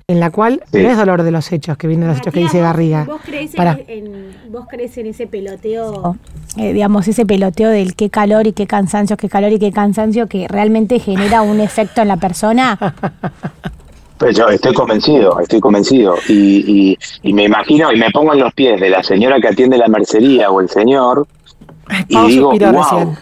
en 0.09 0.19
la 0.19 0.31
cual 0.31 0.61
Sí. 0.71 0.81
no 0.81 0.89
es 0.89 0.97
dolor 0.97 1.23
de 1.23 1.31
los 1.31 1.49
hechos, 1.51 1.77
que 1.77 1.87
viene 1.87 2.03
de 2.05 2.09
los 2.09 2.17
hechos 2.17 2.33
que 2.33 2.39
Matías, 2.41 2.51
dice 2.53 2.63
Garriga. 2.63 3.03
¿Vos 3.05 3.21
crees, 3.23 3.53
en, 3.55 3.67
en- 3.87 4.35
vos 4.51 4.65
crees 4.67 4.97
en 4.97 5.05
ese 5.05 5.27
peloteo, 5.27 6.17
eh, 6.57 6.73
digamos, 6.73 7.07
ese 7.07 7.25
peloteo 7.25 7.69
del 7.69 7.95
qué 7.95 8.09
calor 8.09 8.47
y 8.47 8.53
qué 8.53 8.65
cansancio, 8.67 9.15
qué 9.17 9.29
calor 9.29 9.51
y 9.53 9.59
qué 9.59 9.71
cansancio 9.71 10.27
que 10.27 10.47
realmente 10.47 10.99
genera 10.99 11.41
un 11.43 11.59
efecto 11.61 12.01
en 12.01 12.07
la 12.09 12.17
persona? 12.17 12.77
Pues 14.17 14.35
yo 14.35 14.49
estoy 14.49 14.73
convencido, 14.73 15.39
estoy 15.39 15.59
convencido. 15.61 16.15
Y, 16.27 16.33
y, 16.91 16.97
y 17.29 17.31
me 17.33 17.43
imagino 17.45 17.91
y 17.93 17.97
me 17.97 18.09
pongo 18.11 18.33
en 18.33 18.39
los 18.39 18.53
pies 18.53 18.81
de 18.81 18.89
la 18.89 19.01
señora 19.03 19.39
que 19.39 19.47
atiende 19.47 19.77
la 19.77 19.87
mercería 19.87 20.49
o 20.51 20.59
el 20.59 20.69
señor 20.69 21.25
y 22.07 22.13
Pau 22.15 22.27
digo, 22.27 22.49
wow, 22.51 22.57
recién. 22.59 23.17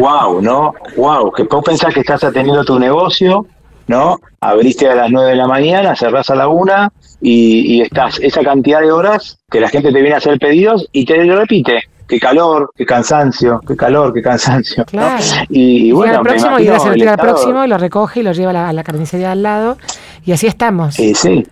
wow, 0.00 0.42
¿no? 0.42 0.74
Wow, 0.96 1.30
que 1.32 1.44
vos 1.44 1.62
pensás 1.64 1.94
que 1.94 2.00
estás 2.00 2.22
atendiendo 2.24 2.64
tu 2.64 2.78
negocio, 2.78 3.46
¿no? 3.86 4.18
Abriste 4.40 4.88
a 4.88 4.94
las 4.94 5.10
9 5.10 5.30
de 5.30 5.36
la 5.36 5.46
mañana, 5.46 5.96
cerrás 5.96 6.30
a 6.30 6.34
la 6.34 6.48
una 6.48 6.92
y, 7.20 7.76
y 7.76 7.82
estás 7.82 8.18
esa 8.20 8.42
cantidad 8.42 8.80
de 8.80 8.92
horas 8.92 9.38
que 9.50 9.60
la 9.60 9.68
gente 9.68 9.92
te 9.92 10.00
viene 10.00 10.14
a 10.14 10.18
hacer 10.18 10.38
pedidos 10.38 10.88
y 10.92 11.04
te 11.04 11.22
lo 11.24 11.36
repite. 11.36 11.82
Qué 12.08 12.20
calor, 12.20 12.70
qué 12.76 12.86
cansancio, 12.86 13.60
qué 13.66 13.76
calor, 13.76 14.12
qué 14.14 14.22
cansancio. 14.22 14.84
Y, 15.48 15.58
y 15.58 15.88
Y 15.88 15.92
bueno, 15.92 16.18
al 16.18 16.22
próximo 16.22 16.58
y 16.60 16.68
al 16.68 16.76
estado- 16.76 17.16
próximo 17.16 17.64
y 17.64 17.68
lo 17.68 17.78
recoge 17.78 18.20
y 18.20 18.22
lo 18.22 18.32
lleva 18.32 18.50
a 18.50 18.54
la, 18.54 18.68
a 18.68 18.72
la 18.72 18.84
carnicería 18.84 19.32
al 19.32 19.42
lado. 19.42 19.76
Y 20.24 20.30
así 20.32 20.46
estamos. 20.46 20.94
Sí, 20.94 21.14
sí, 21.14 21.44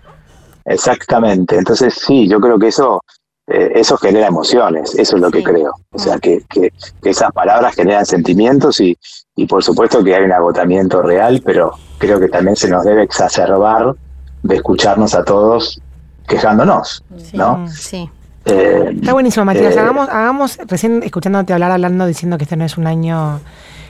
exactamente. 0.64 1.56
Entonces, 1.56 1.94
sí, 1.94 2.28
yo 2.28 2.40
creo 2.40 2.58
que 2.58 2.68
eso 2.68 3.02
eh, 3.46 3.72
eso 3.74 3.96
genera 3.98 4.28
emociones, 4.28 4.94
eso 4.94 5.16
es 5.16 5.22
lo 5.22 5.30
que 5.30 5.42
creo. 5.42 5.72
O 5.90 5.98
sea, 5.98 6.18
que, 6.18 6.42
que, 6.48 6.72
esas 7.02 7.30
palabras 7.32 7.74
generan 7.74 8.06
sentimientos 8.06 8.80
y, 8.80 8.96
y 9.36 9.46
por 9.46 9.64
supuesto 9.64 10.02
que 10.04 10.14
hay 10.14 10.24
un 10.24 10.32
agotamiento 10.32 11.02
real, 11.02 11.42
pero 11.44 11.72
creo 11.98 12.20
que 12.20 12.28
también 12.28 12.56
se 12.56 12.68
nos 12.68 12.84
debe 12.84 13.02
exacerbar 13.02 13.94
de 14.42 14.56
escucharnos 14.56 15.14
a 15.14 15.24
todos 15.24 15.80
quejándonos, 16.28 17.02
¿no? 17.32 17.66
Sí. 17.68 18.08
Eh, 18.44 18.92
Está 18.94 19.12
buenísimo, 19.12 19.44
Matías. 19.44 19.74
Eh, 19.74 19.80
hagamos, 19.80 20.08
hagamos, 20.08 20.58
recién 20.68 21.02
escuchándote 21.02 21.52
hablar, 21.52 21.72
hablando, 21.72 22.06
diciendo 22.06 22.38
que 22.38 22.44
este 22.44 22.56
no 22.56 22.64
es 22.64 22.76
un 22.76 22.86
año 22.86 23.40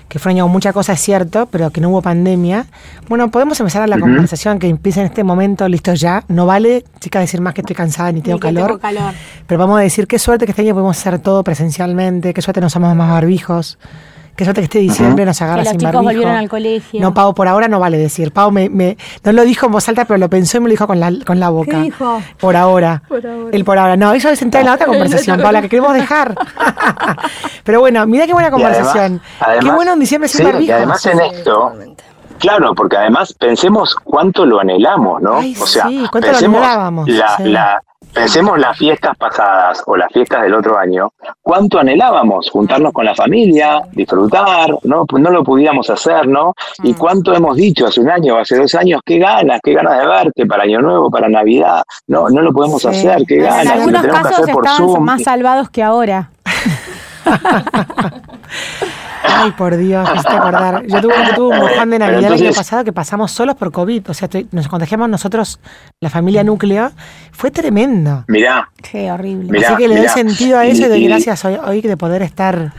que 0.08 0.18
fue 0.18 0.30
un 0.30 0.36
año 0.36 0.44
con 0.44 0.52
mucha 0.52 0.72
cosa, 0.72 0.92
es 0.92 1.00
cierto, 1.00 1.46
pero 1.50 1.70
que 1.70 1.80
no 1.80 1.88
hubo 1.88 2.02
pandemia. 2.02 2.66
Bueno, 3.08 3.30
podemos 3.30 3.58
empezar 3.58 3.82
a 3.82 3.86
la 3.86 3.98
conversación 3.98 4.58
que 4.58 4.68
empieza 4.68 5.00
en 5.00 5.06
este 5.06 5.24
momento, 5.24 5.66
listo 5.68 5.94
ya. 5.94 6.24
No 6.28 6.46
vale, 6.46 6.84
chicas, 7.00 7.22
decir 7.22 7.40
más 7.40 7.54
que 7.54 7.62
estoy 7.62 7.74
cansada 7.74 8.12
ni 8.12 8.20
tengo, 8.20 8.38
calor, 8.38 8.78
calor. 8.78 9.14
Pero 9.46 9.58
vamos 9.58 9.78
a 9.78 9.82
decir 9.82 10.06
qué 10.06 10.18
suerte 10.18 10.44
que 10.44 10.52
este 10.52 10.62
año 10.62 10.74
podemos 10.74 10.96
hacer 10.96 11.18
todo 11.18 11.42
presencialmente, 11.42 12.32
qué 12.32 12.42
suerte 12.42 12.60
nos 12.60 12.72
somos 12.72 12.94
más 12.94 13.10
barbijos. 13.10 13.78
Qué 14.36 14.44
suerte 14.44 14.62
que 14.62 14.64
este 14.64 14.78
diciembre 14.80 15.24
nos 15.24 15.40
agarra 15.42 15.62
que 15.62 15.70
los 15.70 15.76
chicos 15.78 16.02
volvieron 16.02 16.34
al 16.34 16.48
colegio. 16.48 17.00
No, 17.00 17.14
Pau, 17.14 17.34
por 17.34 17.46
ahora 17.46 17.68
no 17.68 17.78
vale 17.78 17.98
decir. 17.98 18.32
Pau 18.32 18.50
me, 18.50 18.68
me, 18.68 18.96
no 19.22 19.32
lo 19.32 19.44
dijo 19.44 19.66
en 19.66 19.72
voz 19.72 19.88
alta, 19.88 20.04
pero 20.06 20.18
lo 20.18 20.28
pensó 20.28 20.56
y 20.56 20.60
me 20.60 20.68
lo 20.68 20.72
dijo 20.72 20.86
con 20.86 20.98
la, 20.98 21.12
con 21.24 21.38
la 21.38 21.50
boca. 21.50 21.70
¿Qué 21.70 21.82
dijo? 21.82 22.20
Por 22.40 22.56
ahora. 22.56 23.02
Por 23.08 23.24
ahora. 23.24 23.50
El 23.52 23.64
por 23.64 23.78
ahora. 23.78 23.96
No, 23.96 24.12
eso 24.12 24.28
es 24.28 24.42
entrar 24.42 24.62
en 24.62 24.66
la 24.66 24.74
otra 24.74 24.86
conversación, 24.88 25.40
Paula, 25.40 25.62
que 25.62 25.68
queremos 25.68 25.94
dejar. 25.94 26.34
pero 27.64 27.80
bueno, 27.80 28.06
mira 28.06 28.26
qué 28.26 28.32
buena 28.32 28.50
conversación. 28.50 29.20
qué 29.60 29.70
bueno 29.70 29.92
en 29.92 30.00
diciembre 30.00 30.28
sin 30.28 30.46
sí, 30.46 30.64
Y 30.64 30.70
además 30.70 31.06
en 31.06 31.20
esto... 31.20 31.72
Claro, 32.44 32.74
porque 32.74 32.96
además 32.96 33.32
pensemos 33.34 33.94
cuánto 33.96 34.44
lo 34.44 34.60
anhelamos, 34.60 35.20
¿no? 35.22 35.38
o 35.38 35.66
sea, 35.66 35.88
sí, 35.88 36.04
cuánto 36.10 36.30
lo 36.30 36.38
anhelábamos. 36.38 37.08
La, 37.08 37.36
la, 37.40 37.82
Pensemos 38.14 38.58
las 38.60 38.78
fiestas 38.78 39.16
pasadas 39.16 39.82
o 39.86 39.96
las 39.96 40.12
fiestas 40.12 40.42
del 40.42 40.54
otro 40.54 40.78
año, 40.78 41.12
cuánto 41.42 41.80
anhelábamos 41.80 42.48
juntarnos 42.48 42.92
con 42.92 43.04
la 43.04 43.14
familia, 43.14 43.82
disfrutar, 43.90 44.70
no, 44.84 45.04
no 45.10 45.30
lo 45.30 45.42
pudiéramos 45.42 45.90
hacer, 45.90 46.28
¿no? 46.28 46.54
Y 46.84 46.92
mm. 46.92 46.96
cuánto 46.96 47.34
hemos 47.34 47.56
dicho 47.56 47.88
hace 47.88 48.00
un 48.00 48.10
año, 48.10 48.38
hace 48.38 48.56
dos 48.56 48.72
años, 48.76 49.00
qué 49.04 49.18
ganas, 49.18 49.60
qué 49.64 49.74
ganas 49.74 49.98
de 49.98 50.06
verte 50.06 50.46
para 50.46 50.62
Año 50.62 50.80
Nuevo, 50.80 51.10
para 51.10 51.28
Navidad, 51.28 51.82
no, 52.06 52.28
no 52.28 52.40
lo 52.40 52.52
podemos 52.52 52.86
hacer, 52.86 53.24
qué 53.26 53.38
ganas. 53.38 53.66
En 53.66 53.72
algunos 53.72 54.06
casos 54.06 54.48
estaban 54.48 55.02
más 55.02 55.22
salvados 55.24 55.68
que 55.70 55.82
ahora. 55.82 56.30
Ay, 59.26 59.52
por 59.52 59.76
Dios, 59.76 60.08
me 60.12 60.36
acordar. 60.36 60.86
Yo 60.86 61.00
tuve, 61.00 61.14
un 61.38 61.58
mojón 61.58 61.90
de 61.90 61.98
Navidad 61.98 62.32
el 62.32 62.42
año 62.42 62.52
pasado 62.52 62.84
que 62.84 62.92
pasamos 62.92 63.30
solos 63.32 63.56
por 63.56 63.72
COVID. 63.72 64.10
O 64.10 64.14
sea, 64.14 64.28
nos 64.52 64.68
contagiamos 64.68 65.08
nosotros, 65.08 65.60
la 66.00 66.10
familia 66.10 66.44
núcleo. 66.44 66.92
Fue 67.32 67.50
tremendo. 67.50 68.24
Mirá. 68.28 68.68
Qué 68.82 69.10
horrible. 69.10 69.64
Así 69.64 69.76
que 69.76 69.88
le 69.88 69.96
doy 69.96 70.08
sentido 70.08 70.58
a 70.58 70.66
eso 70.66 70.86
y 70.86 70.88
doy 70.88 71.06
gracias 71.06 71.44
hoy, 71.44 71.80
de 71.80 71.96
poder 71.96 72.22
estar 72.22 72.72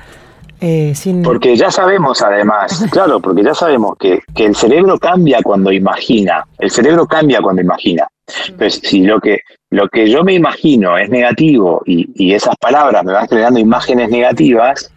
eh, 0.62 0.94
sin... 0.96 1.22
Porque 1.24 1.56
ya 1.56 1.72
sabemos 1.72 2.22
además, 2.22 2.86
claro, 2.92 3.20
porque 3.20 3.44
ya 3.44 3.54
sabemos 3.54 3.98
que, 4.00 4.22
que 4.34 4.46
el 4.46 4.56
cerebro 4.56 4.98
cambia 4.98 5.40
cuando 5.44 5.72
imagina. 5.72 6.46
El 6.58 6.72
cerebro 6.72 7.06
cambia 7.06 7.42
cuando 7.42 7.62
imagina. 7.62 8.08
Entonces, 8.48 8.82
si 8.84 9.04
lo 9.04 9.20
que, 9.20 9.42
lo 9.70 9.88
que 9.90 10.10
yo 10.10 10.24
me 10.24 10.34
imagino 10.34 10.98
es 10.98 11.10
negativo 11.10 11.84
y, 11.86 12.10
y 12.16 12.34
esas 12.34 12.56
palabras 12.58 13.04
me 13.04 13.14
van 13.14 13.28
generando 13.28 13.60
imágenes 13.60 14.10
negativas, 14.10 14.92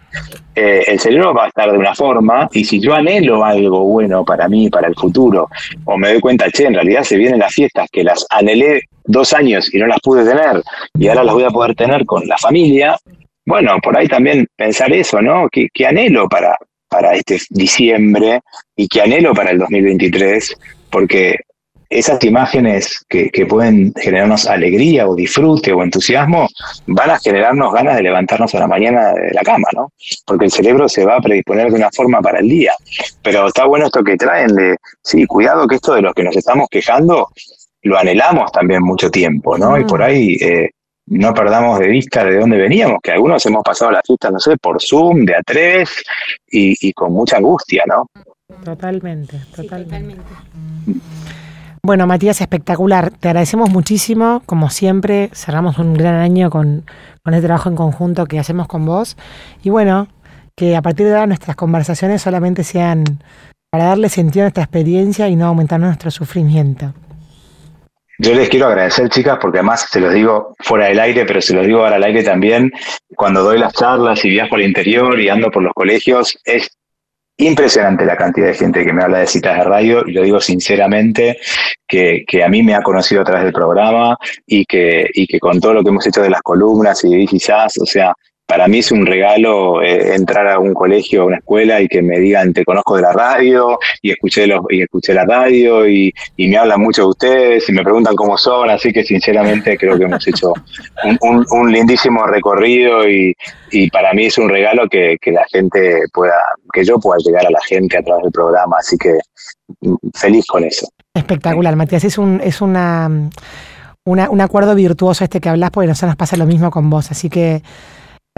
eh, 0.55 0.85
el 0.87 0.99
cerebro 0.99 1.35
va 1.35 1.45
a 1.45 1.49
estar 1.49 1.71
de 1.71 1.79
una 1.79 1.95
forma 1.95 2.49
y 2.53 2.65
si 2.65 2.81
yo 2.81 2.95
anhelo 2.95 3.45
algo 3.45 3.85
bueno 3.85 4.25
para 4.25 4.49
mí, 4.49 4.69
para 4.71 4.89
el 4.89 4.95
futuro, 4.95 5.49
o 5.85 5.97
me 5.97 6.09
doy 6.09 6.21
cuenta, 6.21 6.51
che, 6.51 6.67
en 6.67 6.75
realidad 6.75 7.05
se 7.05 7.17
vienen 7.17 7.41
las 7.41 7.53
fiestas 7.53 7.89
que 7.91 8.05
las 8.05 8.27
anhelé 8.31 8.83
dos 9.05 9.33
años 9.33 9.73
y 9.73 9.79
no 9.79 9.87
las 9.87 10.01
pude 10.01 10.25
tener 10.25 10.63
y 10.99 11.09
ahora 11.09 11.25
las 11.25 11.35
voy 11.35 11.45
a 11.45 11.51
poder 11.51 11.75
tener 11.75 12.05
con 12.05 12.27
la 12.27 12.37
familia, 12.37 12.97
bueno, 13.49 13.79
por 13.83 13.97
ahí 13.97 14.07
también 14.07 14.47
pensar 14.57 14.93
eso, 14.93 15.23
¿no? 15.23 15.49
¿Qué, 15.51 15.87
anhelo 15.87 16.29
para, 16.29 16.55
para 16.87 17.15
este 17.15 17.41
diciembre 17.49 18.41
y 18.77 18.87
qué 18.89 19.01
anhelo 19.01 19.33
para 19.33 19.53
el 19.53 19.59
2023? 19.59 20.55
Porque 20.91 21.37
esas 21.91 22.23
imágenes 22.25 23.05
que, 23.09 23.31
pueden 23.49 23.95
generarnos 23.95 24.47
alegría 24.47 25.09
o 25.09 25.15
disfrute 25.15 25.73
o 25.73 25.83
entusiasmo 25.83 26.49
van 26.87 27.11
a 27.11 27.19
generarnos 27.19 27.73
ganas 27.73 27.97
de 27.97 28.03
levantarnos 28.03 28.55
a 28.55 28.59
la 28.59 28.67
mañana 28.67 29.13
de 29.13 29.33
la 29.33 29.43
cama, 29.43 29.69
¿no? 29.75 29.93
Porque 30.27 30.47
el 30.47 30.51
cerebro 30.51 30.89
se 30.89 31.05
va 31.05 31.17
a 31.17 31.21
predisponer 31.21 31.71
de 31.71 31.77
una 31.77 31.91
forma 31.91 32.21
para 32.21 32.41
el 32.41 32.49
día. 32.49 32.73
Pero 33.23 33.49
está 33.49 33.65
bueno 33.65 33.87
esto 33.87 34.05
que 34.05 34.17
traen 34.17 34.55
de, 34.55 34.77
sí, 35.03 35.25
cuidado 35.27 35.67
que 35.67 35.77
esto 35.77 35.95
de 35.95 36.03
los 36.03 36.13
que 36.13 36.25
nos 36.25 36.37
estamos 36.37 36.69
quejando 36.71 37.29
lo 37.83 37.99
anhelamos 37.99 38.53
también 38.53 38.83
mucho 38.83 39.11
tiempo, 39.11 39.57
¿no? 39.57 39.79
Y 39.79 39.85
por 39.85 40.03
ahí 40.03 40.37
eh, 40.41 40.71
no 41.07 41.33
perdamos 41.33 41.79
de 41.79 41.89
vista 41.89 42.25
de 42.25 42.39
dónde 42.39 42.59
veníamos, 42.59 42.99
que 43.03 43.13
algunos 43.13 43.45
hemos 43.47 43.63
pasado 43.63 43.93
la 43.93 44.03
fiesta, 44.03 44.31
no 44.31 44.39
sé, 44.39 44.57
por 44.59 44.83
Zoom, 44.83 45.25
de 45.25 45.37
a 45.37 45.43
tres 45.43 46.03
y, 46.51 46.93
con 46.93 47.13
mucha 47.13 47.39
angustia, 47.39 47.85
¿no? 47.87 48.11
Totalmente, 48.65 49.41
totalmente. 49.55 50.17
Bueno, 51.89 52.07
Matías, 52.07 52.43
espectacular. 52.43 53.13
Te 53.19 53.29
agradecemos 53.29 53.71
muchísimo. 53.71 54.43
Como 54.45 54.69
siempre, 54.69 55.31
cerramos 55.33 55.79
un 55.79 55.95
gran 55.95 56.17
año 56.17 56.51
con, 56.51 56.85
con 57.25 57.33
este 57.33 57.47
trabajo 57.47 57.71
en 57.71 57.77
conjunto 57.77 58.27
que 58.27 58.39
hacemos 58.39 58.69
con 58.69 58.85
vos. 58.85 59.17
Y 59.63 59.71
bueno, 59.71 60.07
que 60.55 60.77
a 60.77 60.83
partir 60.83 61.07
de 61.07 61.15
ahora 61.15 61.27
nuestras 61.27 61.57
conversaciones 61.57 62.21
solamente 62.21 62.63
sean 62.63 63.05
para 63.71 63.85
darle 63.85 64.11
sentido 64.11 64.43
a 64.43 64.49
nuestra 64.49 64.65
experiencia 64.65 65.29
y 65.29 65.37
no 65.37 65.47
aumentar 65.47 65.81
nuestro 65.81 66.11
sufrimiento. 66.11 66.93
Yo 68.19 68.35
les 68.35 68.51
quiero 68.51 68.67
agradecer, 68.67 69.09
chicas, 69.09 69.39
porque 69.41 69.61
además 69.61 69.89
se 69.91 70.01
los 70.01 70.13
digo 70.13 70.57
fuera 70.59 70.89
del 70.89 71.01
aire, 71.01 71.25
pero 71.25 71.41
se 71.41 71.55
los 71.55 71.67
digo 71.67 71.85
ahora 71.85 71.97
al 71.97 72.05
aire 72.05 72.23
también. 72.23 72.71
Cuando 73.17 73.43
doy 73.43 73.59
las 73.59 73.73
charlas 73.73 74.23
y 74.27 74.29
viajo 74.29 74.57
al 74.57 74.63
interior 74.63 75.19
y 75.19 75.31
ando 75.31 75.51
por 75.51 75.63
los 75.63 75.73
colegios, 75.73 76.39
es 76.45 76.69
impresionante 77.39 78.05
la 78.05 78.17
cantidad 78.17 78.49
de 78.49 78.55
gente 78.55 78.85
que 78.85 78.93
me 78.93 79.03
habla 79.03 79.19
de 79.19 79.27
citas 79.27 79.57
de 79.57 79.65
radio 79.65 80.03
y 80.07 80.13
lo 80.13 80.23
digo 80.23 80.41
sinceramente 80.41 81.39
que, 81.87 82.25
que, 82.27 82.43
a 82.43 82.49
mí 82.49 82.63
me 82.63 82.75
ha 82.75 82.83
conocido 82.83 83.23
a 83.23 83.25
través 83.25 83.45
del 83.45 83.53
programa 83.53 84.19
y 84.47 84.65
que, 84.67 85.09
y 85.15 85.27
que 85.27 85.39
con 85.39 85.61
todo 85.61 85.75
lo 85.75 85.83
que 85.83 85.91
hemos 85.91 86.07
hecho 86.07 86.21
de 86.21 86.31
las 86.31 86.43
columnas 86.43 87.01
y 87.05 87.27
quizás, 87.27 87.79
o 87.79 87.87
sea, 87.87 88.13
para 88.49 88.67
mí 88.67 88.79
es 88.79 88.91
un 88.91 89.05
regalo 89.05 89.83
eh, 89.83 90.15
entrar 90.15 90.49
a 90.49 90.59
un 90.59 90.73
colegio, 90.73 91.21
a 91.23 91.27
una 91.27 91.37
escuela 91.37 91.83
y 91.83 91.87
que 91.87 92.01
me 92.01 92.19
digan 92.19 92.55
te 92.55 92.65
conozco 92.65 92.97
de 92.97 93.03
la 93.03 93.13
radio 93.13 93.79
y 94.01 94.11
escuché 94.11 94.47
los, 94.47 94.63
y 94.71 94.81
escuché 94.81 95.13
la 95.13 95.27
radio 95.27 95.87
y, 95.87 96.11
y 96.35 96.49
me 96.49 96.57
hablan 96.57 96.81
mucho 96.81 97.03
de 97.03 97.09
ustedes 97.09 97.69
y 97.69 97.73
me 97.73 97.83
preguntan 97.83 98.17
cómo 98.17 98.39
son, 98.39 98.71
así 98.71 98.91
que 98.91 99.05
sinceramente 99.05 99.77
creo 99.77 99.99
que 99.99 100.05
hemos 100.05 100.27
hecho 100.27 100.55
un, 101.21 101.45
un, 101.51 101.71
lindísimo 101.71 102.27
recorrido 102.27 103.07
y, 103.07 103.37
y, 103.71 103.91
para 103.91 104.15
mí 104.15 104.25
es 104.25 104.39
un 104.39 104.49
regalo 104.49 104.89
que, 104.89 105.19
que 105.21 105.31
la 105.31 105.45
gente 105.53 106.05
pueda, 106.15 106.41
que 106.73 106.85
yo 106.85 106.99
pueda 106.99 107.19
llegar 107.23 107.47
a 107.47 107.51
la 107.51 107.61
gente 107.69 107.99
a 107.99 108.03
través 108.03 108.23
del 108.23 108.33
programa, 108.33 108.79
así 108.79 108.97
que 108.97 109.19
mm, 109.83 109.95
feliz 110.15 110.47
con 110.47 110.65
eso. 110.65 110.89
Espectacular, 111.13 111.77
Matías, 111.77 112.05
es 112.05 112.17
un, 112.17 112.41
es 112.43 112.63
una, 112.63 113.11
una 114.05 114.31
un 114.31 114.41
acuerdo 114.41 114.75
virtuoso 114.75 115.23
este 115.23 115.39
que 115.39 115.51
hablas, 115.51 115.71
porque 115.71 115.89
nosotros 115.89 116.13
nos 116.13 116.17
pasa 116.17 116.39
lo 116.39 116.47
mismo 116.47 116.71
con 116.71 116.89
vos, 116.89 117.11
así 117.11 117.29
que 117.29 117.63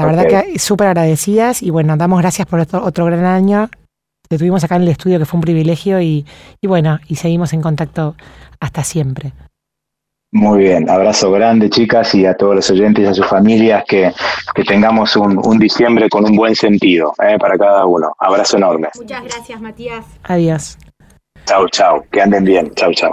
la 0.00 0.06
verdad 0.06 0.44
que 0.44 0.58
súper 0.58 0.88
agradecidas 0.88 1.62
y 1.62 1.70
bueno, 1.70 1.96
damos 1.96 2.20
gracias 2.20 2.46
por 2.46 2.60
otro, 2.60 3.04
gran 3.04 3.24
año. 3.24 3.68
Te 4.28 4.38
tuvimos 4.38 4.64
acá 4.64 4.76
en 4.76 4.82
el 4.82 4.88
estudio 4.88 5.18
que 5.18 5.26
fue 5.26 5.38
un 5.38 5.42
privilegio 5.42 6.00
y, 6.00 6.24
bueno, 6.62 6.98
y 7.08 7.16
seguimos 7.16 7.52
en 7.52 7.60
contacto 7.60 8.14
hasta 8.60 8.82
siempre. 8.82 9.32
Muy 10.32 10.60
bien, 10.60 10.88
abrazo 10.88 11.32
grande 11.32 11.68
chicas 11.68 12.14
y 12.14 12.24
a 12.24 12.34
todos 12.34 12.54
los 12.54 12.70
oyentes 12.70 13.04
y 13.04 13.08
a 13.08 13.14
sus 13.14 13.26
familias 13.26 13.84
que, 13.86 14.12
que 14.54 14.62
tengamos 14.62 15.16
un, 15.16 15.38
un, 15.44 15.58
diciembre 15.58 16.08
con 16.08 16.24
un 16.24 16.36
buen 16.36 16.54
sentido 16.54 17.12
eh, 17.20 17.36
para 17.38 17.58
cada 17.58 17.84
uno. 17.84 18.14
Abrazo 18.16 18.56
enorme. 18.56 18.88
Muchas 18.96 19.24
gracias 19.24 19.60
Matías. 19.60 20.06
Adiós. 20.22 20.78
Chau, 21.46 21.68
chau, 21.68 22.04
que 22.12 22.22
anden 22.22 22.44
bien. 22.44 22.72
Chau, 22.76 22.92
chau. 22.94 23.12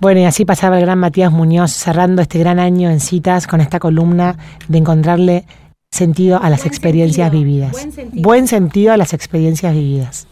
Bueno, 0.00 0.20
y 0.20 0.24
así 0.24 0.46
pasaba 0.46 0.78
el 0.78 0.86
gran 0.86 0.98
Matías 0.98 1.30
Muñoz 1.30 1.72
cerrando 1.72 2.22
este 2.22 2.38
gran 2.38 2.58
año 2.58 2.88
en 2.88 3.00
citas 3.00 3.46
con 3.46 3.60
esta 3.60 3.78
columna 3.78 4.36
de 4.66 4.78
encontrarle 4.78 5.44
sentido 5.90 6.40
a 6.40 6.48
las 6.50 6.66
experiencias 6.66 7.30
vividas. 7.32 7.88
Buen 8.12 8.46
sentido 8.46 8.92
a 8.92 8.96
las 8.96 9.12
experiencias 9.12 9.74
vividas. 9.74 10.26